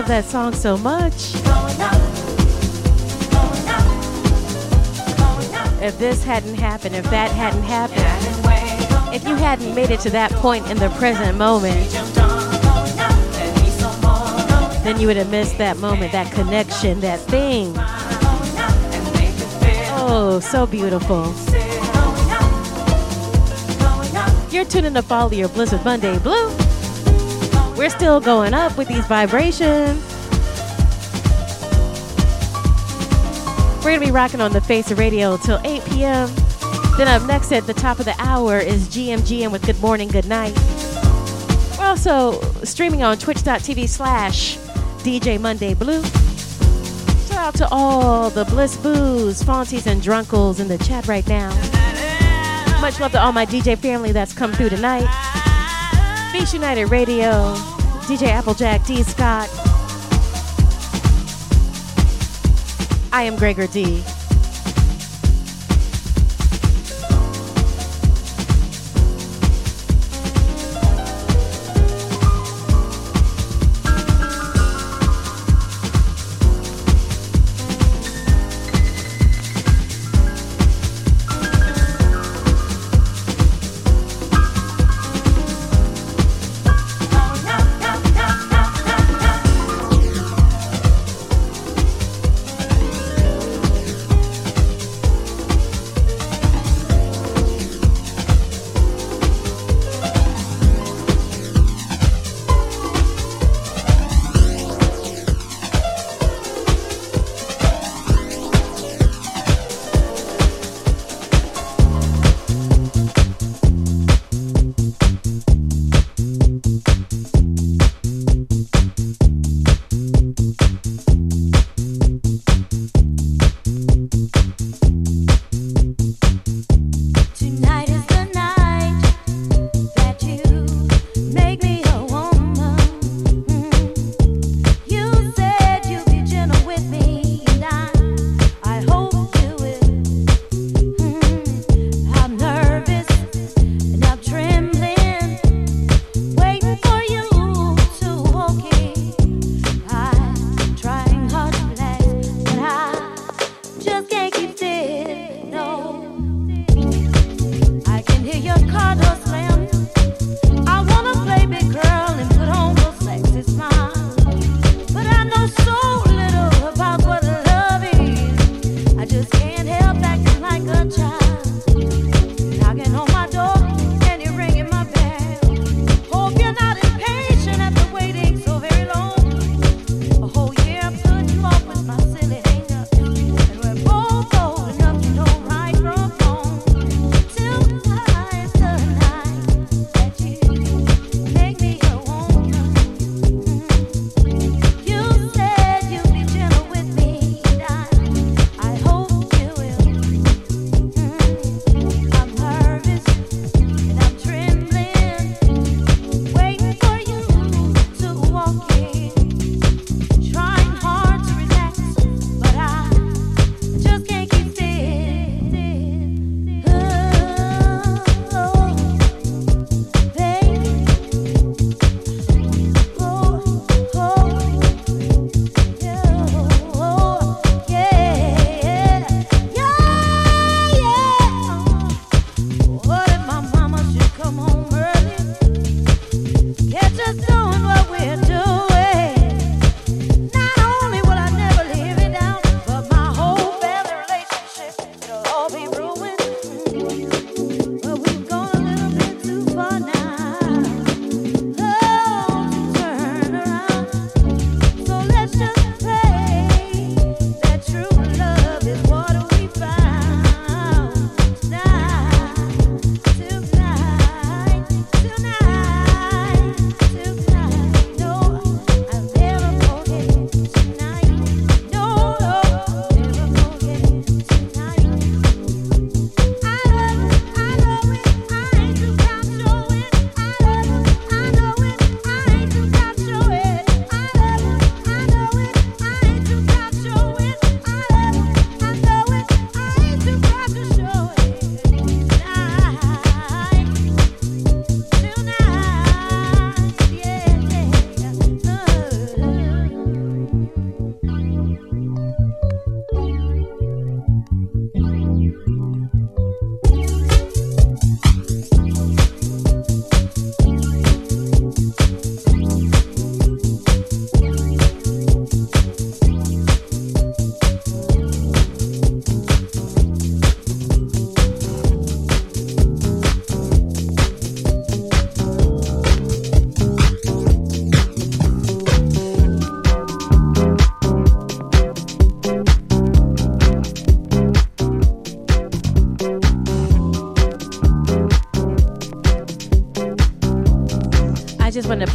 love 0.00 0.08
that 0.08 0.24
song 0.24 0.54
so 0.54 0.78
much. 0.78 1.34
If 5.82 5.98
this 5.98 6.24
hadn't 6.24 6.54
happened, 6.54 6.96
if 6.96 7.04
that 7.10 7.30
hadn't 7.32 7.64
happened, 7.64 9.14
if 9.14 9.28
you 9.28 9.34
hadn't 9.34 9.74
made 9.74 9.90
it 9.90 10.00
to 10.00 10.10
that 10.10 10.32
point 10.32 10.70
in 10.70 10.78
the 10.78 10.88
present 10.90 11.36
moment, 11.36 11.90
then 14.84 14.98
you 14.98 15.06
would 15.06 15.18
have 15.18 15.30
missed 15.30 15.58
that 15.58 15.76
moment, 15.76 16.12
that 16.12 16.32
connection, 16.32 17.00
that 17.00 17.20
thing. 17.20 17.74
Oh, 19.98 20.40
so 20.40 20.66
beautiful. 20.66 21.34
You're 24.50 24.64
tuning 24.64 24.94
to 24.94 25.02
Follow 25.02 25.32
Your 25.32 25.48
with 25.48 25.84
Monday 25.84 26.18
Blue. 26.20 26.69
We're 27.80 27.88
still 27.88 28.20
going 28.20 28.52
up 28.52 28.76
with 28.76 28.88
these 28.88 29.06
vibrations. 29.06 30.04
We're 33.78 33.84
going 33.84 34.00
to 34.00 34.06
be 34.06 34.12
rocking 34.12 34.42
on 34.42 34.52
the 34.52 34.60
face 34.60 34.90
of 34.90 34.98
radio 34.98 35.38
till 35.38 35.58
8 35.64 35.82
p.m. 35.86 36.28
Then 36.98 37.08
up 37.08 37.26
next 37.26 37.52
at 37.52 37.66
the 37.66 37.72
top 37.72 37.98
of 37.98 38.04
the 38.04 38.14
hour 38.18 38.58
is 38.58 38.86
GM 38.88 39.20
GN 39.20 39.50
with 39.50 39.64
Good 39.64 39.80
Morning, 39.80 40.08
Good 40.08 40.26
Night. 40.26 40.54
We're 41.78 41.86
also 41.86 42.42
streaming 42.64 43.02
on 43.02 43.16
twitch.tv 43.16 43.88
slash 43.88 44.58
DJ 44.98 45.40
Monday 45.40 45.72
Blue. 45.72 46.02
Shout 47.28 47.38
out 47.38 47.54
to 47.54 47.68
all 47.70 48.28
the 48.28 48.44
Bliss 48.44 48.76
Boos, 48.76 49.42
Fonties, 49.42 49.86
and 49.86 50.02
Drunkles 50.02 50.60
in 50.60 50.68
the 50.68 50.76
chat 50.76 51.08
right 51.08 51.26
now. 51.26 51.48
Much 52.82 53.00
love 53.00 53.12
to 53.12 53.22
all 53.22 53.32
my 53.32 53.46
DJ 53.46 53.78
family 53.78 54.12
that's 54.12 54.34
come 54.34 54.52
through 54.52 54.68
tonight. 54.68 55.08
Beach 56.32 56.52
United 56.52 56.86
Radio, 56.86 57.54
DJ 58.10 58.26
Applejack, 58.26 58.84
D. 58.86 59.04
Scott. 59.04 59.48
I 63.12 63.22
am 63.22 63.36
Gregor 63.36 63.68
D. 63.68 64.02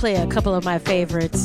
play 0.05 0.21
a 0.21 0.27
couple 0.27 0.53
of 0.53 0.63
my 0.63 0.77
favorites. 0.77 1.44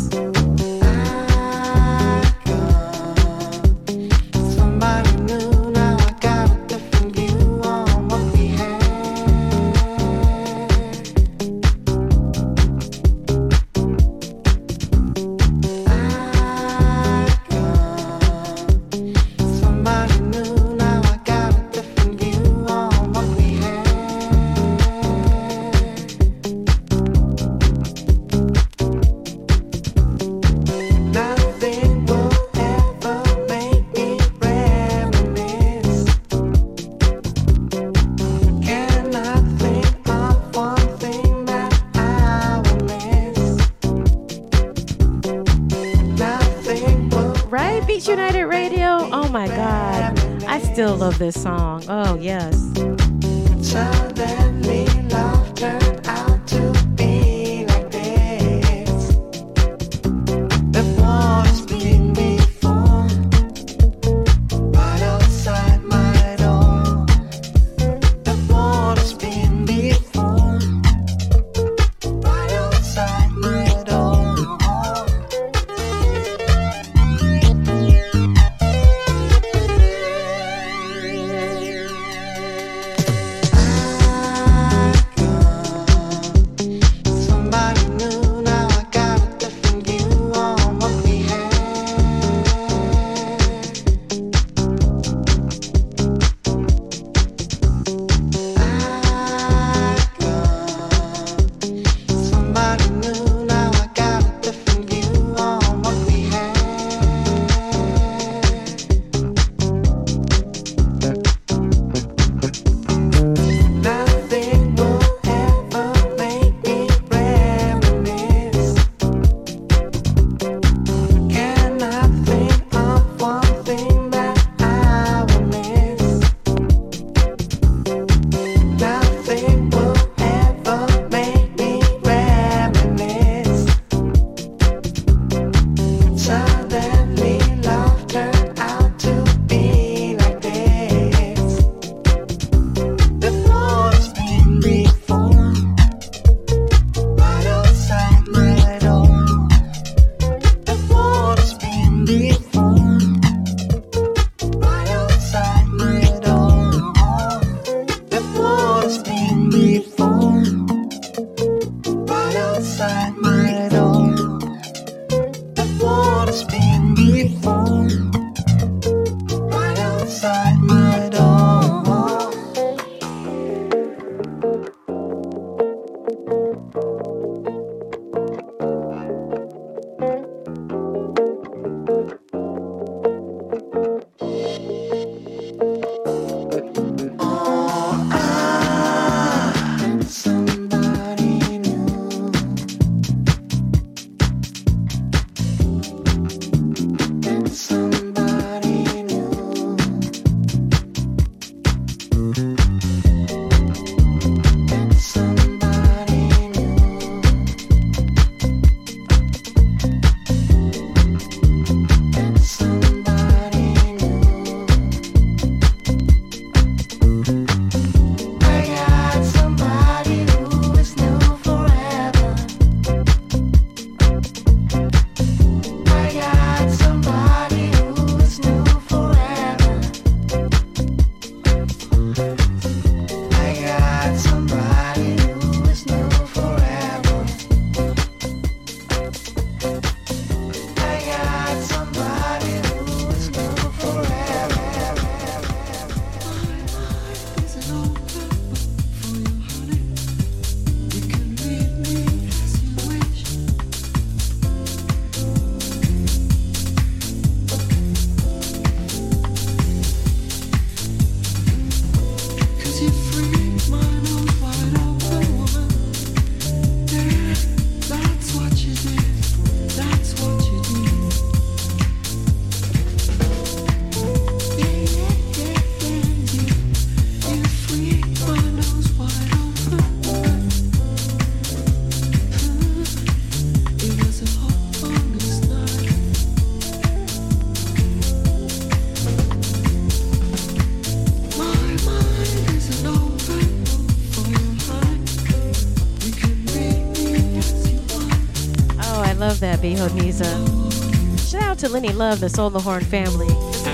That, 299.60 301.20
Shout 301.28 301.42
out 301.42 301.58
to 301.58 301.68
Lenny 301.68 301.92
Love, 301.92 302.20
the 302.20 302.30
Soul 302.30 302.48
the 302.50 302.60
Horn 302.60 302.82
family. 302.82 303.26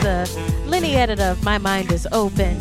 The 0.03 0.29
Lenny 0.67 0.97
edit 0.97 1.21
of 1.21 1.43
My 1.45 1.59
Mind 1.59 1.93
is 1.93 2.09
Open. 2.11 2.59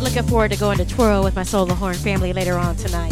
Looking 0.00 0.22
forward 0.22 0.52
to 0.52 0.56
going 0.56 0.78
to 0.78 0.84
Twirl 0.84 1.24
with 1.24 1.34
my 1.34 1.42
Soul 1.42 1.66
the 1.66 1.74
Horn 1.74 1.94
family 1.94 2.32
later 2.32 2.56
on 2.56 2.76
tonight. 2.76 3.09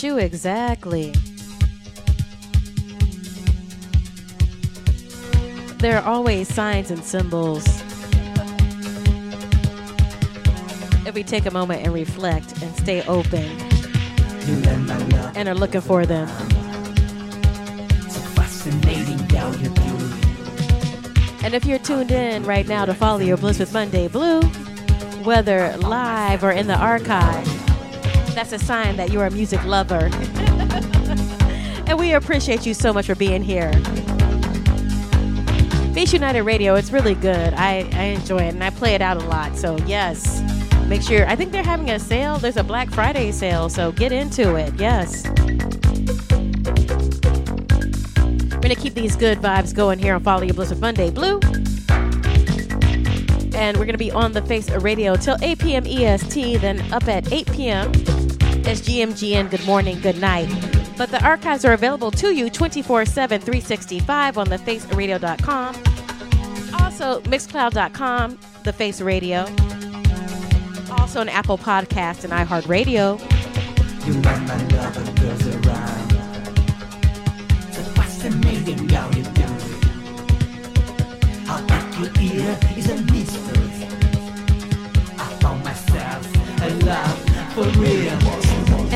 Shoe, 0.00 0.16
exactly. 0.16 1.12
There 5.76 5.98
are 5.98 6.02
always 6.02 6.48
signs 6.48 6.90
and 6.90 7.04
symbols. 7.04 7.66
If 11.06 11.12
we 11.14 11.22
take 11.22 11.44
a 11.44 11.50
moment 11.50 11.84
and 11.84 11.92
reflect 11.92 12.62
and 12.62 12.74
stay 12.76 13.02
open 13.02 13.44
and 15.36 15.46
are 15.46 15.54
looking 15.54 15.82
for 15.82 16.06
them. 16.06 16.28
You 19.60 19.74
And 21.44 21.54
if 21.54 21.66
you're 21.66 21.78
tuned 21.78 22.10
in 22.10 22.44
right 22.44 22.66
now 22.66 22.86
to 22.86 22.94
follow 22.94 23.18
your 23.18 23.36
bliss 23.36 23.58
with 23.58 23.74
Monday 23.74 24.08
Blue, 24.08 24.40
whether 25.24 25.76
live 25.76 26.42
or 26.42 26.52
in 26.52 26.68
the 26.68 26.78
archive, 26.78 27.49
that's 28.34 28.52
a 28.52 28.58
sign 28.58 28.96
that 28.96 29.10
you're 29.10 29.26
a 29.26 29.30
music 29.30 29.64
lover. 29.64 30.10
and 31.86 31.98
we 31.98 32.12
appreciate 32.12 32.64
you 32.66 32.74
so 32.74 32.92
much 32.92 33.06
for 33.06 33.14
being 33.14 33.42
here. 33.42 33.72
Beach 35.92 36.12
United 36.12 36.42
Radio, 36.42 36.76
it's 36.76 36.92
really 36.92 37.14
good. 37.14 37.52
I, 37.54 37.88
I 37.92 38.02
enjoy 38.04 38.38
it 38.38 38.54
and 38.54 38.62
I 38.62 38.70
play 38.70 38.94
it 38.94 39.02
out 39.02 39.16
a 39.16 39.26
lot. 39.26 39.56
So, 39.56 39.76
yes, 39.86 40.40
make 40.86 41.02
sure. 41.02 41.26
I 41.26 41.34
think 41.34 41.50
they're 41.50 41.64
having 41.64 41.90
a 41.90 41.98
sale. 41.98 42.38
There's 42.38 42.56
a 42.56 42.64
Black 42.64 42.90
Friday 42.90 43.32
sale, 43.32 43.68
so 43.68 43.90
get 43.92 44.12
into 44.12 44.54
it. 44.54 44.72
Yes. 44.76 45.26
We're 48.52 48.60
going 48.60 48.74
to 48.74 48.80
keep 48.80 48.94
these 48.94 49.16
good 49.16 49.38
vibes 49.38 49.74
going 49.74 49.98
here 49.98 50.14
on 50.14 50.22
Follow 50.22 50.42
Your 50.42 50.54
with 50.54 50.80
Monday 50.80 51.10
Blue. 51.10 51.40
And 53.54 53.76
we're 53.76 53.84
going 53.84 53.92
to 53.92 53.98
be 53.98 54.12
on 54.12 54.32
the 54.32 54.42
face 54.42 54.70
of 54.70 54.84
radio 54.84 55.16
till 55.16 55.36
8 55.42 55.58
p.m. 55.58 55.86
EST, 55.86 56.60
then 56.60 56.80
up 56.92 57.08
at 57.08 57.32
8 57.32 57.50
p.m. 57.52 57.90
It's 58.62 58.80
GMGN 58.82 59.50
Good 59.50 59.64
Morning, 59.66 60.00
Good 60.00 60.20
Night. 60.20 60.48
But 60.96 61.10
the 61.10 61.22
archives 61.24 61.64
are 61.64 61.72
available 61.72 62.10
to 62.12 62.34
you 62.34 62.50
24 62.50 63.06
7, 63.06 63.40
365 63.40 64.38
on 64.38 64.46
thefaceradio.com. 64.48 65.74
Also, 66.80 67.20
mixcloud.com, 67.22 68.38
The 68.64 68.72
Face 68.72 69.00
Radio. 69.00 69.46
Also, 70.90 71.20
on 71.20 71.28
Apple 71.28 71.56
Podcast 71.56 72.24
and 72.24 72.32
iHeartRadio. 72.32 73.18
You 74.06 74.14
girls 74.22 75.46
around. 75.66 76.10
So 77.72 77.82
fascinating 77.94 78.88
how 78.88 79.08
you 79.10 79.22
do. 79.22 79.46
How 81.46 81.64
back 81.66 81.98
your 81.98 82.10
ear 82.20 82.58
is 82.76 82.90
a 82.90 82.96
mystery. 83.10 83.86
I 85.18 85.38
found 85.40 85.64
myself 85.64 86.26
a 86.62 86.68
love 86.84 87.30
for 87.54 87.80
real. 87.80 87.99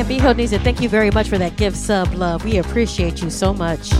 And 0.05 0.21
Beho 0.21 0.35
Nisa, 0.35 0.59
thank 0.59 0.81
you 0.81 0.89
very 0.89 1.09
much 1.09 1.29
for 1.29 1.37
that 1.39 1.55
gift 1.55 1.77
sub 1.77 2.13
love. 2.13 2.45
We 2.45 2.57
appreciate 2.57 3.23
you 3.23 3.29
so 3.31 3.53
much. 3.53 3.91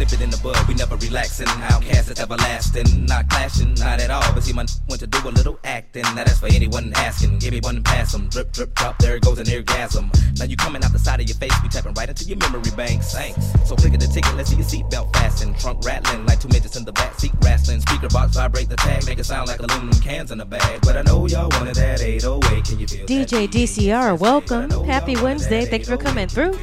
Nip 0.00 0.14
it 0.14 0.22
in 0.22 0.30
the 0.30 0.38
bud. 0.38 0.56
We 0.66 0.72
never 0.72 0.96
relaxing. 0.96 1.44
OutKast 1.44 2.12
is 2.12 2.20
everlasting. 2.20 3.04
Not 3.04 3.28
clashing, 3.28 3.74
not 3.74 4.00
at 4.00 4.10
all. 4.10 4.24
But 4.32 4.42
see, 4.42 4.54
my 4.54 4.64
went 4.88 5.00
to 5.00 5.06
do 5.06 5.18
a 5.28 5.28
little 5.28 5.60
acting. 5.62 6.04
Now 6.16 6.24
that's 6.24 6.40
for 6.40 6.46
anyone 6.46 6.90
asking. 6.96 7.38
Give 7.38 7.52
me 7.52 7.60
one 7.60 7.76
and 7.76 7.84
pass 7.84 8.14
'em. 8.14 8.30
Drip, 8.30 8.50
drip, 8.50 8.74
drop. 8.74 8.98
There 8.98 9.18
goes 9.18 9.38
an 9.38 9.52
orgasm. 9.54 10.10
Now 10.38 10.46
you 10.46 10.56
coming 10.56 10.82
out 10.82 10.92
the 10.94 10.98
side 10.98 11.20
of 11.20 11.28
your 11.28 11.36
face. 11.36 11.52
We 11.62 11.68
tapping 11.68 11.92
right 11.92 12.08
into 12.08 12.24
your 12.24 12.38
memory 12.38 12.70
banks. 12.74 13.12
Thanks. 13.12 13.44
So 13.68 13.76
click 13.76 13.92
at 13.92 14.00
the 14.00 14.06
ticket. 14.06 14.34
Let's 14.38 14.48
see 14.48 14.56
your 14.56 14.64
seatbelt 14.64 15.12
fasten. 15.12 15.52
Trunk 15.56 15.84
rattling 15.84 16.24
like 16.24 16.40
two 16.40 16.48
midgets 16.48 16.76
in 16.76 16.86
the 16.86 16.92
back 16.92 17.20
seat 17.20 17.32
wrestling. 17.42 17.82
Speaker 17.82 18.08
box 18.08 18.36
vibrate 18.36 18.70
the 18.70 18.76
tag. 18.76 19.04
Make 19.04 19.18
it 19.18 19.26
sound 19.26 19.48
like 19.48 19.58
aluminum 19.60 20.00
cans 20.00 20.30
in 20.30 20.40
a 20.40 20.46
bag. 20.46 20.80
But 20.80 20.96
I 20.96 21.02
know 21.02 21.26
y'all 21.26 21.50
wanted 21.50 21.74
that 21.74 22.00
808. 22.00 22.64
Can 22.64 22.78
you 22.78 22.86
feel 22.88 23.04
DJ 23.04 23.46
DCR, 23.46 24.18
welcome. 24.18 24.70
Happy 24.86 25.16
Wednesday. 25.16 25.66
Thanks 25.66 25.90
for 25.90 25.98
coming 25.98 26.24
oh 26.24 26.32
through. 26.32 26.56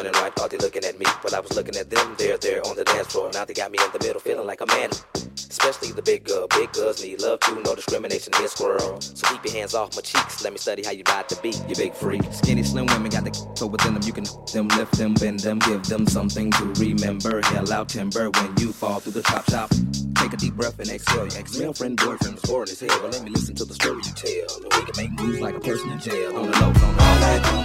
Turning 0.00 0.18
right, 0.22 0.34
thought 0.34 0.48
they 0.48 0.56
looking 0.56 0.82
at 0.84 0.98
me. 0.98 1.04
But 1.22 1.34
I 1.34 1.40
was 1.40 1.54
looking 1.54 1.76
at 1.76 1.90
them 1.90 2.14
there, 2.16 2.38
there 2.38 2.66
on 2.66 2.74
the 2.74 2.84
dance 2.84 3.08
floor. 3.08 3.30
Now 3.34 3.44
they 3.44 3.52
got 3.52 3.70
me 3.70 3.76
in 3.84 3.92
the 3.92 3.98
middle, 3.98 4.18
feeling 4.18 4.46
like 4.46 4.62
a 4.62 4.66
man. 4.66 4.88
Especially 5.36 5.92
the 5.92 6.00
big 6.00 6.24
girl. 6.24 6.46
Big 6.48 6.72
girls 6.72 7.04
need 7.04 7.20
love 7.20 7.38
too, 7.40 7.60
no 7.62 7.74
discrimination 7.74 8.32
here, 8.38 8.48
squirrel. 8.48 8.98
So 9.02 9.28
keep 9.28 9.44
your 9.44 9.52
hands 9.52 9.74
off 9.74 9.94
my 9.94 10.00
cheeks. 10.00 10.42
Let 10.42 10.54
me 10.54 10.58
study 10.58 10.82
how 10.82 10.92
you 10.92 11.02
ride 11.06 11.28
the 11.28 11.38
beat, 11.42 11.62
you 11.68 11.76
big 11.76 11.92
freak. 11.92 12.22
Skinny, 12.32 12.62
slim 12.62 12.86
women 12.86 13.10
got 13.10 13.24
the 13.24 13.52
so 13.54 13.66
within 13.66 13.92
them. 13.92 14.02
You 14.02 14.14
can 14.14 14.24
them, 14.54 14.68
lift 14.68 14.96
them, 14.96 15.12
bend 15.12 15.40
them, 15.40 15.58
give 15.58 15.82
them 15.82 16.06
something 16.06 16.50
to 16.50 16.64
remember. 16.80 17.42
Hell 17.42 17.70
out 17.70 17.90
timber 17.90 18.30
when 18.30 18.56
you 18.56 18.72
fall 18.72 19.00
through 19.00 19.20
the 19.20 19.22
chop 19.22 19.50
shop. 19.50 19.68
Take 20.16 20.32
a 20.32 20.38
deep 20.38 20.54
breath 20.54 20.78
and 20.78 20.88
exhale. 20.88 21.28
Your 21.28 21.38
ex-male 21.38 21.74
friend, 21.74 21.98
boyfriend 21.98 22.36
was 22.36 22.44
bored 22.48 22.70
as 22.70 22.80
hell. 22.80 22.98
But 23.02 23.12
let 23.12 23.22
me 23.22 23.32
listen 23.32 23.54
to 23.56 23.66
the 23.66 23.74
story 23.74 24.00
you 24.02 24.12
tell. 24.16 24.64
And 24.64 24.72
we 24.72 24.90
can 24.90 24.96
make 24.96 25.12
moves 25.20 25.40
like 25.40 25.56
a 25.56 25.60
person 25.60 25.90
in 25.90 26.00
jail. 26.00 26.38
On 26.38 26.50
the 26.50 26.58
low, 26.58 26.68
on 26.68 26.72
the 26.72 27.60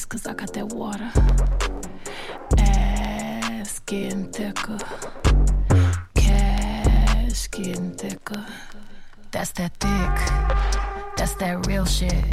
Cause 0.00 0.26
I 0.26 0.32
got 0.32 0.54
that 0.54 0.68
water. 0.68 1.12
Ass 2.56 3.78
getting 3.80 4.32
thicker. 4.32 4.78
Cash 6.14 7.50
getting 7.50 7.92
thicker. 7.92 8.46
That's 9.30 9.52
that 9.52 9.76
thick. 9.76 11.16
That's 11.16 11.34
that 11.34 11.66
real 11.66 11.84
shit. 11.84 12.24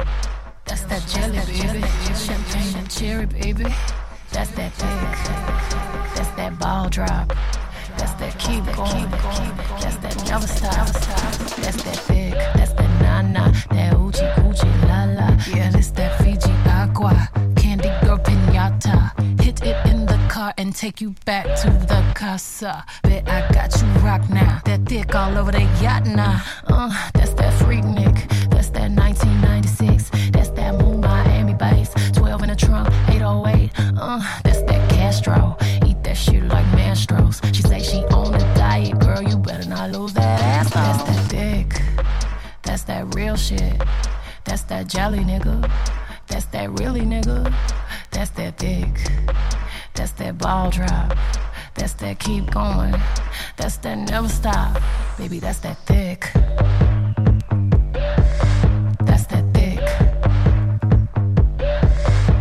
Casa. 22.60 22.84
Bet 23.02 23.28
I 23.28 23.50
got 23.52 23.80
you 23.80 23.88
rock 24.04 24.28
now. 24.28 24.60
That 24.66 24.84
thick 24.86 25.14
all 25.14 25.38
over 25.38 25.50
the 25.50 25.62
yacht 25.82 26.04
now. 26.04 26.42
Uh, 26.66 26.90
that's 27.14 27.32
that 27.34 27.54
Freaknik. 27.54 28.28
That's 28.50 28.68
that 28.70 28.90
1996. 28.90 30.10
That's 30.30 30.50
that 30.50 30.78
Moon 30.78 31.00
Miami 31.00 31.54
bass. 31.54 31.90
12 32.12 32.42
in 32.42 32.48
the 32.50 32.56
trunk, 32.56 32.88
808. 33.08 33.70
Uh, 33.78 34.40
that's 34.44 34.62
that 34.62 34.90
Castro. 34.90 35.56
Eat 35.86 36.02
that 36.04 36.16
shit 36.16 36.44
like 36.44 36.66
Mastros. 36.76 37.42
She 37.54 37.62
say 37.62 37.80
she 37.80 38.04
on 38.14 38.34
a 38.34 38.38
diet, 38.54 38.98
girl. 38.98 39.22
You 39.22 39.38
better 39.38 39.68
not 39.68 39.90
lose 39.92 40.12
that 40.14 40.40
ass. 40.40 40.70
That's 40.74 41.02
that 41.04 41.30
dick. 41.30 41.82
That's 42.62 42.82
that 42.84 43.14
real 43.14 43.36
shit. 43.36 43.80
That's 44.44 44.62
that 44.64 44.86
jelly 44.86 45.20
nigga. 45.20 45.70
That's 46.26 46.44
that 46.46 46.78
really 46.78 47.02
nigga. 47.02 47.54
That's 48.10 48.30
that 48.30 48.58
dick. 48.58 48.94
That's 49.94 50.12
that 50.12 50.38
ball 50.38 50.70
drop. 50.70 51.16
That's 51.80 51.94
that 51.94 52.18
keep 52.18 52.50
going. 52.50 52.94
That's 53.56 53.78
that 53.78 53.96
never 53.96 54.28
stop. 54.28 54.78
Baby, 55.16 55.38
that's 55.38 55.60
that 55.60 55.78
thick. 55.86 56.30
That's 59.00 59.24
that 59.32 59.44
thick. 59.54 59.80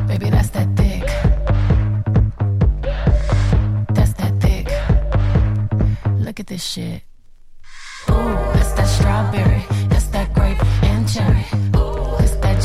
Baby, 0.09 0.29
that's 0.29 0.49
that 0.49 0.67
thick. 0.75 1.05
That's 3.95 4.13
that 4.19 4.33
thick. 4.41 4.67
Look 6.19 6.41
at 6.41 6.47
this 6.47 6.61
shit. 6.61 7.03
Ooh, 8.09 8.35
that's 8.55 8.73
that 8.73 8.87
strawberry. 8.87 9.63
That's 9.87 10.07
that 10.07 10.33
grape 10.33 10.61
and 10.83 11.07
cherry. 11.07 11.45
Ooh, 11.77 12.17
that's 12.19 12.35
that. 12.35 12.59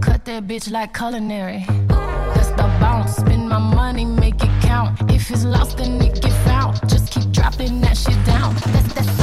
Cut 0.00 0.24
that 0.26 0.46
bitch 0.46 0.70
like 0.70 0.96
culinary. 0.96 1.66
Ooh, 1.68 1.86
that's 2.34 2.50
the 2.50 2.68
bounce. 2.78 3.16
Spend 3.16 3.48
my 3.48 3.58
money, 3.58 4.04
make 4.04 4.40
it 4.40 4.59
count. 4.70 5.10
If 5.10 5.30
it's 5.32 5.44
lost, 5.44 5.78
then 5.78 6.00
it 6.00 6.22
get 6.22 6.36
found. 6.48 6.72
Just 6.88 7.06
keep 7.12 7.28
dropping 7.32 7.80
that 7.80 7.96
shit 7.96 8.20
down. 8.24 8.54
That's 8.72 8.94
that's 8.94 9.19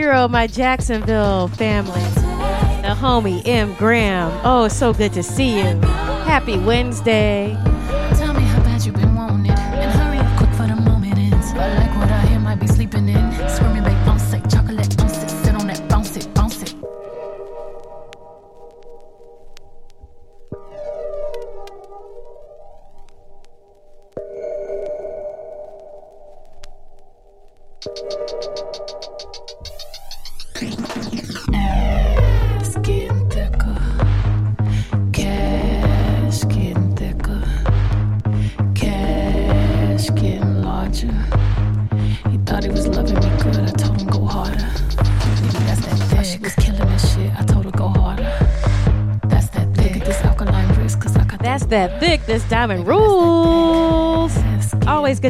2810, 0.00 0.30
my 0.32 0.46
Jacksonville 0.46 1.48
family. 1.48 2.00
The 2.80 2.96
homie 2.98 3.42
M. 3.44 3.74
Graham. 3.74 4.32
Oh, 4.44 4.66
so 4.68 4.94
good 4.94 5.12
to 5.12 5.22
see 5.22 5.58
you. 5.58 5.78
Happy 6.24 6.56
Wednesday. 6.56 7.54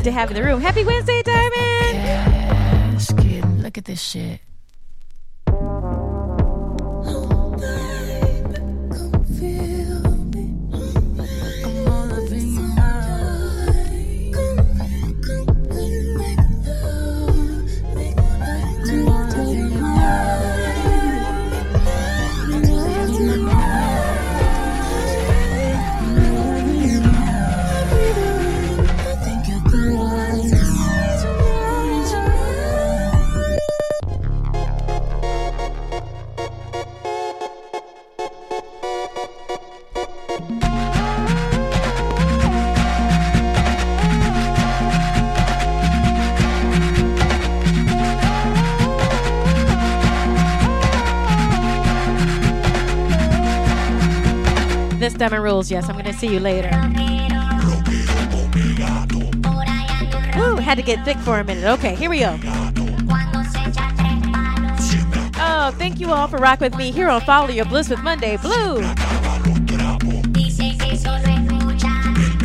Good 0.01 0.11
to 0.11 0.13
have 0.13 0.31
in 0.31 0.35
the 0.35 0.43
room. 0.43 0.63
Happy 0.63 0.83
Wednesday, 0.83 1.23
Diamond. 1.23 1.53
cash 1.53 3.09
getting. 3.09 3.63
Look 3.63 3.77
at 3.77 3.85
this 3.85 4.01
shit. 4.01 4.41
Yes, 55.69 55.89
I'm 55.89 55.95
going 55.95 56.05
to 56.07 56.12
see 56.12 56.32
you 56.32 56.41
later. 56.41 56.69
Ooh, 60.39 60.57
had 60.57 60.77
to 60.77 60.82
get 60.82 61.05
thick 61.05 61.19
for 61.19 61.41
a 61.41 61.45
minute. 61.45 61.65
Okay, 61.65 61.95
here 61.97 62.09
we 62.09 62.20
go. 62.20 62.39
Oh, 65.43 65.74
thank 65.77 65.99
you 66.01 66.12
all 66.12 66.28
for 66.28 66.37
rocking 66.39 66.66
with 66.66 66.77
me 66.77 66.93
here 66.93 67.09
on 67.09 67.20
Follow 67.23 67.49
Your 67.49 67.65
Bliss 67.66 67.91
with 67.91 68.01
Monday 68.03 68.37
Blue. 68.37 68.81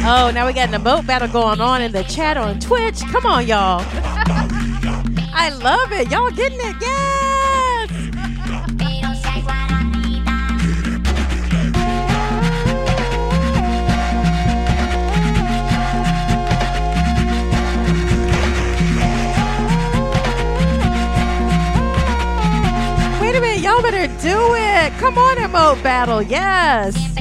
Oh, 0.08 0.32
now 0.34 0.46
we 0.46 0.54
got 0.54 0.74
an 0.74 0.82
emote 0.82 1.08
battle 1.08 1.28
going 1.28 1.62
on 1.62 1.82
in 1.82 1.92
the 1.92 2.04
chat 2.04 2.38
on 2.38 2.60
Twitch. 2.60 3.00
Come 3.12 3.26
on, 3.26 3.48
y'all. 3.48 3.82
I 5.38 5.50
love 5.62 5.92
it. 5.94 6.12
Y'all 6.12 6.32
getting 6.32 6.60
it. 6.60 6.76
Yes. 6.82 6.95
Do 24.26 24.56
it. 24.56 24.92
Come 24.94 25.20
on, 25.20 25.38
emote 25.38 25.84
battle. 25.84 26.20
Yes. 26.20 27.15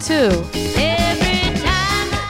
Out 0.00 0.06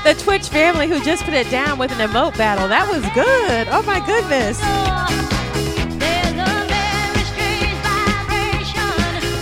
the 0.03 0.17
Twitch 0.19 0.49
family 0.49 0.89
who 0.89 1.01
just 1.05 1.23
put 1.23 1.35
it 1.35 1.49
down 1.51 1.79
with 1.79 1.93
an 1.93 1.99
emote 1.99 2.37
battle. 2.37 2.67
That 2.67 2.89
was 2.89 3.01
good. 3.15 3.69
Oh 3.71 3.83
my 3.83 4.05
goodness. 4.05 4.59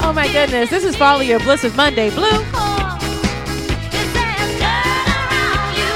Oh 0.05 0.12
my 0.12 0.30
goodness. 0.30 0.68
This 0.68 0.84
is 0.84 0.94
Follow 0.94 1.22
Your 1.22 1.38
Bliss 1.40 1.62
with 1.62 1.74
Monday 1.74 2.10
Blue. 2.10 2.44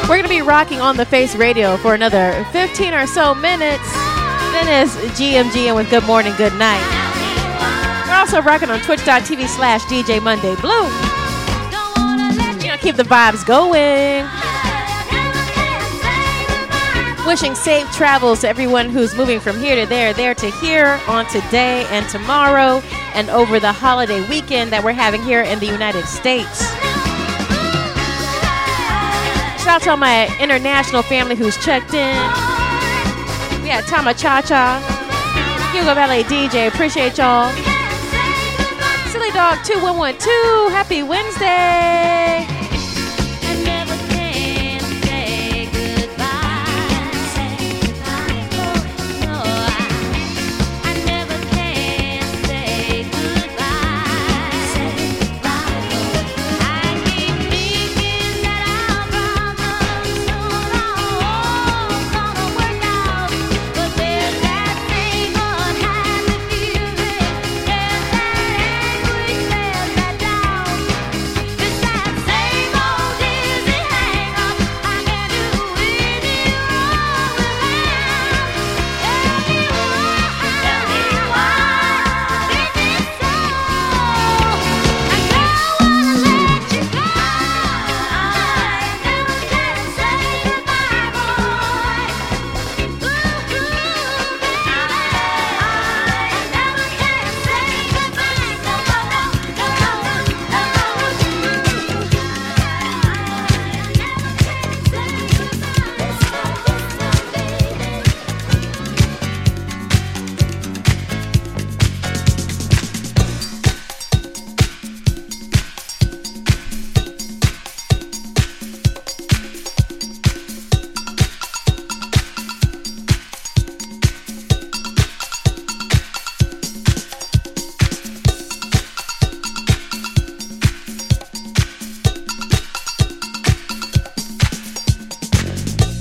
We're 0.08 0.16
going 0.16 0.22
to 0.22 0.28
be 0.30 0.40
rocking 0.40 0.80
on 0.80 0.96
the 0.96 1.04
Face 1.04 1.34
Radio 1.36 1.76
for 1.76 1.94
another 1.94 2.46
15 2.52 2.94
or 2.94 3.06
so 3.06 3.34
minutes. 3.34 3.92
Then 4.52 4.68
it's 4.68 4.96
GM 5.20 5.50
GN 5.50 5.74
with 5.74 5.90
Good 5.90 6.04
Morning, 6.04 6.32
Good 6.38 6.54
Night. 6.54 6.80
We're 8.08 8.16
also 8.16 8.40
rocking 8.40 8.70
on 8.70 8.80
twitch.tv 8.80 9.48
slash 9.48 9.82
DJ 9.82 10.22
Monday 10.22 10.54
Blue. 10.62 11.11
Keep 12.82 12.96
the 12.96 13.04
vibes 13.04 13.46
going. 13.46 14.26
Wishing 17.24 17.54
safe 17.54 17.88
travels 17.92 18.40
to 18.40 18.48
everyone 18.48 18.90
who's 18.90 19.14
moving 19.14 19.38
from 19.38 19.56
here 19.60 19.76
to 19.76 19.86
there, 19.88 20.12
there 20.12 20.34
to 20.34 20.50
here 20.50 21.00
on 21.06 21.24
today 21.26 21.86
and 21.90 22.08
tomorrow 22.08 22.82
and 23.14 23.30
over 23.30 23.60
the 23.60 23.70
holiday 23.70 24.28
weekend 24.28 24.72
that 24.72 24.82
we're 24.82 24.92
having 24.92 25.22
here 25.22 25.42
in 25.42 25.60
the 25.60 25.66
United 25.66 26.06
States. 26.06 26.68
Shout 29.62 29.68
out 29.68 29.82
to 29.82 29.90
all 29.90 29.96
my 29.96 30.26
international 30.40 31.02
family 31.02 31.36
who's 31.36 31.56
checked 31.58 31.94
in. 31.94 32.18
We 33.62 33.68
had 33.68 33.84
Tama 33.86 34.14
Cha 34.14 34.42
Cha, 34.42 34.82
Hugo 35.72 35.94
Ballet 35.94 36.24
DJ, 36.24 36.66
appreciate 36.66 37.16
y'all. 37.16 37.48
Silly 39.12 39.30
Dog 39.30 39.62
2112, 39.64 40.72
happy 40.72 41.04
Wednesday. 41.04 42.51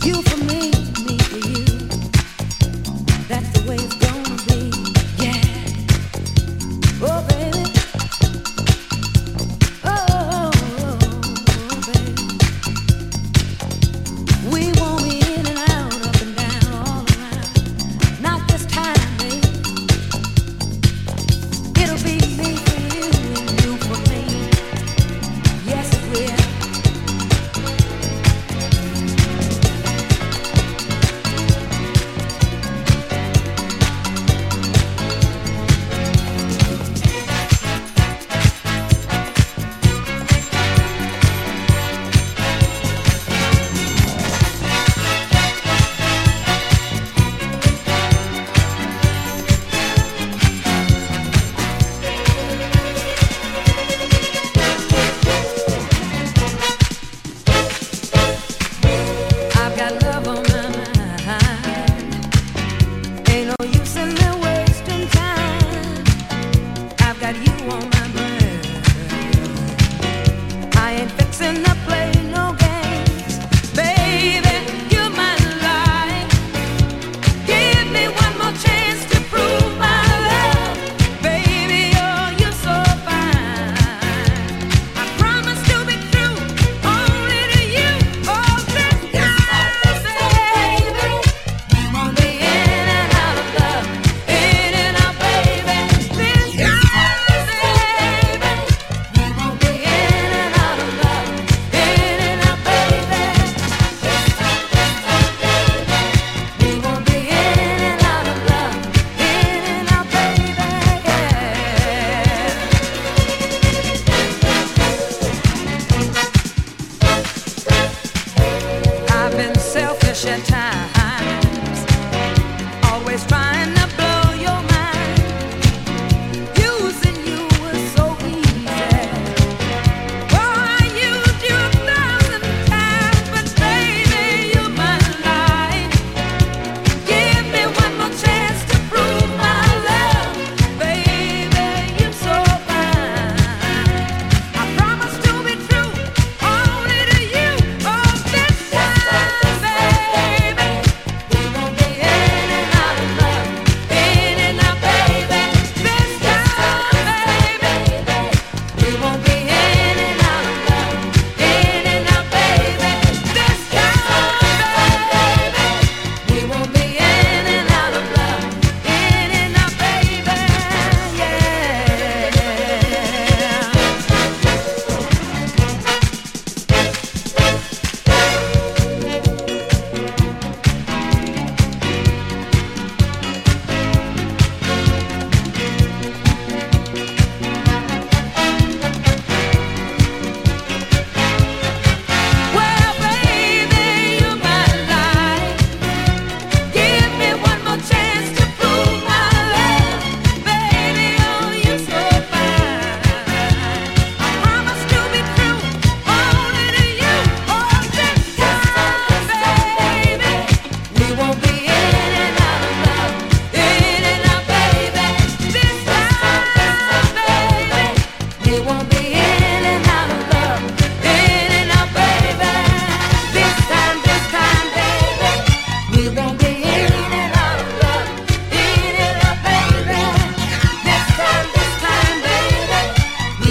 You 0.04 0.16
for 0.24 0.38
me, 0.46 0.71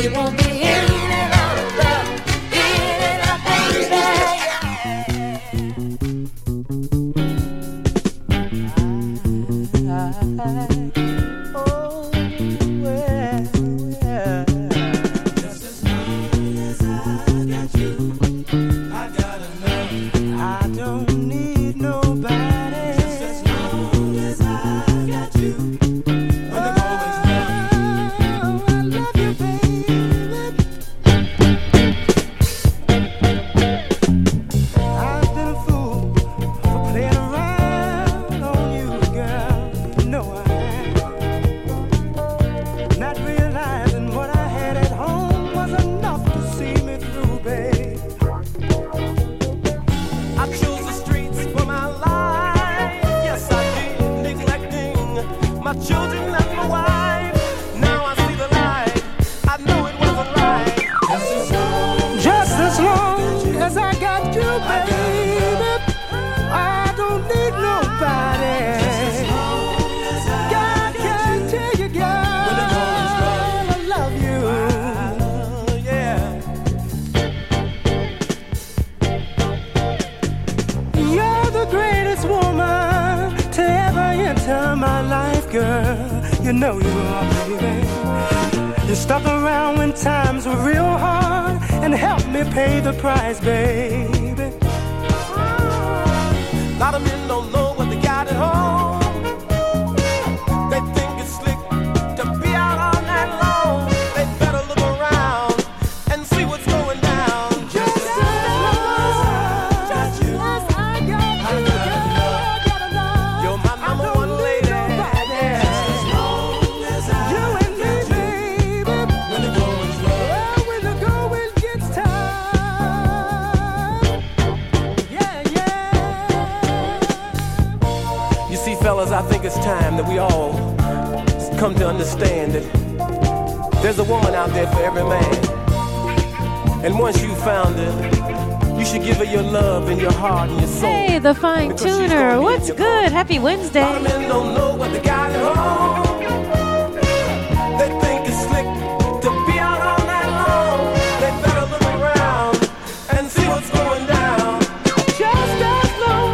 it 0.02 0.16
won't 0.16 0.38
be 0.38 0.49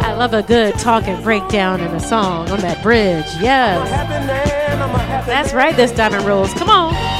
I 0.03 0.13
love 0.17 0.33
a 0.33 0.41
good 0.41 0.73
talking 0.79 1.21
breakdown 1.21 1.79
in 1.79 1.91
a 1.91 1.99
song 1.99 2.49
on 2.49 2.59
that 2.61 2.81
bridge. 2.81 3.25
Yes. 3.39 3.87
That's 5.27 5.53
right, 5.53 5.75
this 5.75 5.91
Diamond 5.91 6.25
Rules. 6.25 6.51
Come 6.55 6.71
on. 6.71 7.16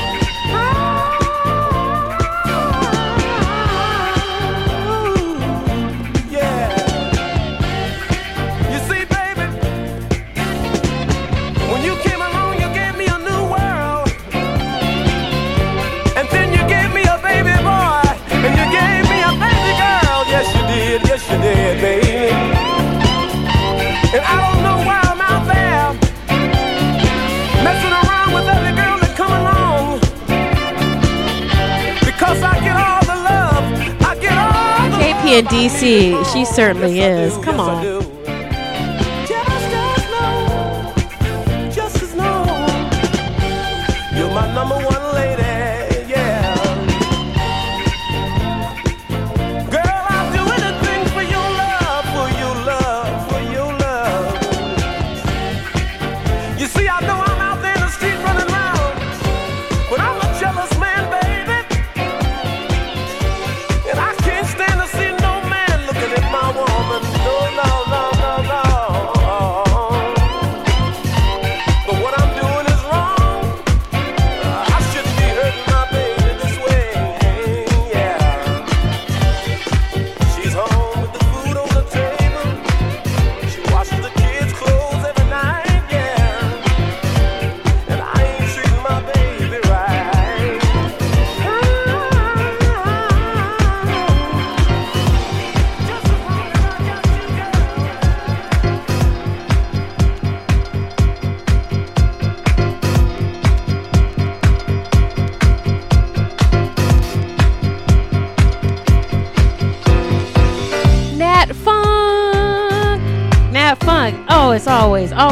In 35.27 35.43
D.C. 35.45 36.23
She 36.31 36.45
certainly 36.45 37.01
is. 37.01 37.37
Come 37.39 37.59
on. 37.59 37.96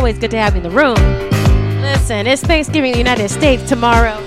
always 0.06 0.20
good 0.20 0.30
to 0.30 0.38
have 0.38 0.54
you 0.54 0.62
in 0.62 0.64
the 0.64 0.70
room. 0.70 0.94
Listen, 1.82 2.28
it's 2.28 2.44
Thanksgiving 2.44 2.92
in 2.92 2.94
the 2.94 3.00
United 3.00 3.28
States 3.28 3.68
tomorrow. 3.68 4.20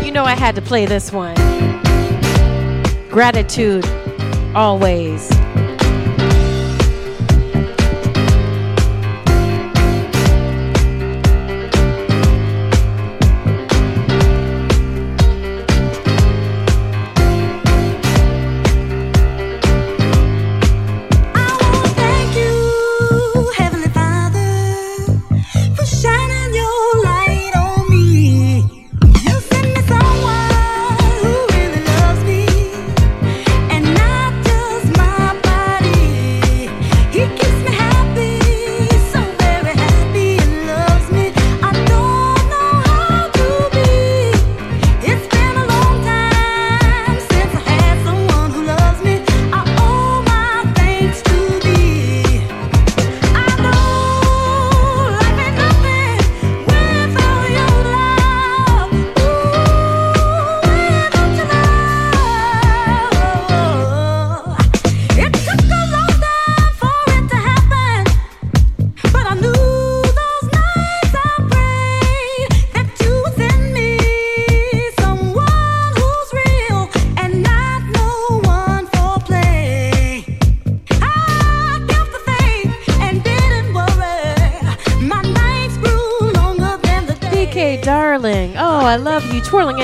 You 0.00 0.12
know 0.12 0.22
I 0.22 0.36
had 0.36 0.54
to 0.54 0.62
play 0.62 0.86
this 0.86 1.10
one. 1.10 1.34
Gratitude 3.10 3.84
always. 4.54 5.31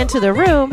Into 0.08 0.20
the 0.20 0.32
room. 0.32 0.67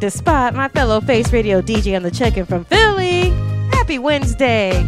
The 0.00 0.10
Spot, 0.10 0.54
my 0.54 0.68
fellow 0.68 1.00
Face 1.00 1.32
Radio 1.32 1.62
DJ 1.62 1.96
on 1.96 2.02
the 2.02 2.10
check 2.10 2.36
in 2.36 2.44
from 2.44 2.64
Philly. 2.66 3.30
Happy 3.70 3.98
Wednesday. 3.98 4.84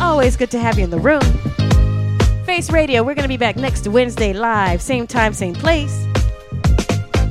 Always 0.00 0.36
good 0.36 0.50
to 0.52 0.58
have 0.58 0.78
you 0.78 0.84
in 0.84 0.90
the 0.90 0.98
room. 0.98 1.20
Face 2.44 2.70
Radio, 2.70 3.02
we're 3.02 3.14
going 3.14 3.24
to 3.24 3.28
be 3.28 3.36
back 3.36 3.56
next 3.56 3.86
Wednesday 3.86 4.32
live, 4.32 4.80
same 4.80 5.06
time, 5.06 5.34
same 5.34 5.54
place. 5.54 6.06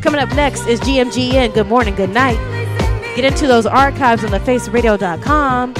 Coming 0.02 0.22
up 0.22 0.30
next 0.36 0.68
is 0.68 0.80
GM 0.82 1.08
GN. 1.08 1.56
Good 1.56 1.68
morning, 1.68 1.96
good 1.96 2.12
night. 2.12 2.38
Get 3.16 3.26
into 3.26 3.48
those 3.48 3.66
archives 3.66 4.24
on 4.24 4.30
the 4.30 4.40
faceradio.com. 4.40 5.74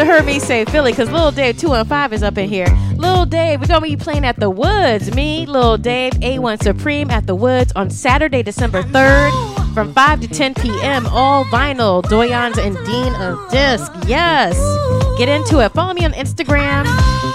Have 0.00 0.08
heard 0.08 0.24
me 0.24 0.38
say 0.38 0.64
Philly 0.64 0.92
because 0.92 1.10
Little 1.10 1.30
Dave 1.30 1.58
215 1.58 2.14
is 2.14 2.22
up 2.22 2.38
in 2.38 2.48
here. 2.48 2.66
Little 2.96 3.26
Dave, 3.26 3.60
we're 3.60 3.66
going 3.66 3.82
to 3.82 3.86
be 3.86 4.02
playing 4.02 4.24
at 4.24 4.40
the 4.40 4.48
Woods. 4.48 5.14
Me, 5.14 5.44
Little 5.44 5.76
Dave, 5.76 6.14
A1 6.14 6.62
Supreme 6.62 7.10
at 7.10 7.26
the 7.26 7.34
Woods 7.34 7.70
on 7.76 7.90
Saturday, 7.90 8.42
December 8.42 8.82
3rd 8.82 9.74
from 9.74 9.92
5 9.92 10.22
to 10.22 10.28
10 10.28 10.54
p.m. 10.54 11.06
All 11.08 11.44
vinyl, 11.44 12.02
Doyons 12.02 12.56
and 12.56 12.76
Dean 12.86 13.14
of 13.16 13.50
Disc. 13.50 13.92
Yes. 14.06 14.56
Get 15.18 15.28
into 15.28 15.62
it. 15.62 15.68
Follow 15.72 15.92
me 15.92 16.06
on 16.06 16.12
Instagram 16.12 16.86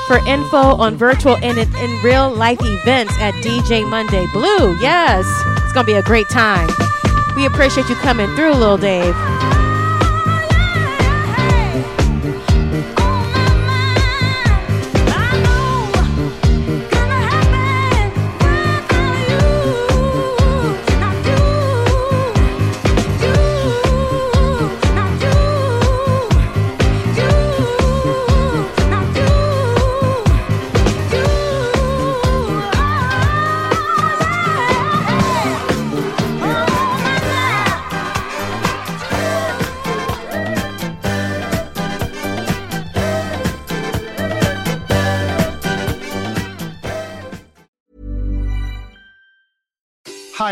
for 0.08 0.18
info 0.28 0.58
on 0.58 0.96
virtual 0.96 1.38
and 1.38 1.60
in, 1.60 1.76
in 1.76 2.04
real 2.04 2.34
life 2.34 2.58
events 2.62 3.14
at 3.20 3.36
DJ 3.44 3.88
Monday 3.88 4.26
Blue. 4.34 4.76
Yes. 4.80 5.24
It's 5.64 5.74
going 5.74 5.86
to 5.86 5.92
be 5.92 6.00
a 6.00 6.02
great 6.02 6.30
time. 6.30 6.68
We 7.36 7.46
appreciate 7.46 7.88
you 7.90 7.96
coming 7.98 8.36
through, 8.36 8.54
Little 8.54 8.78
Dave. 8.78 9.14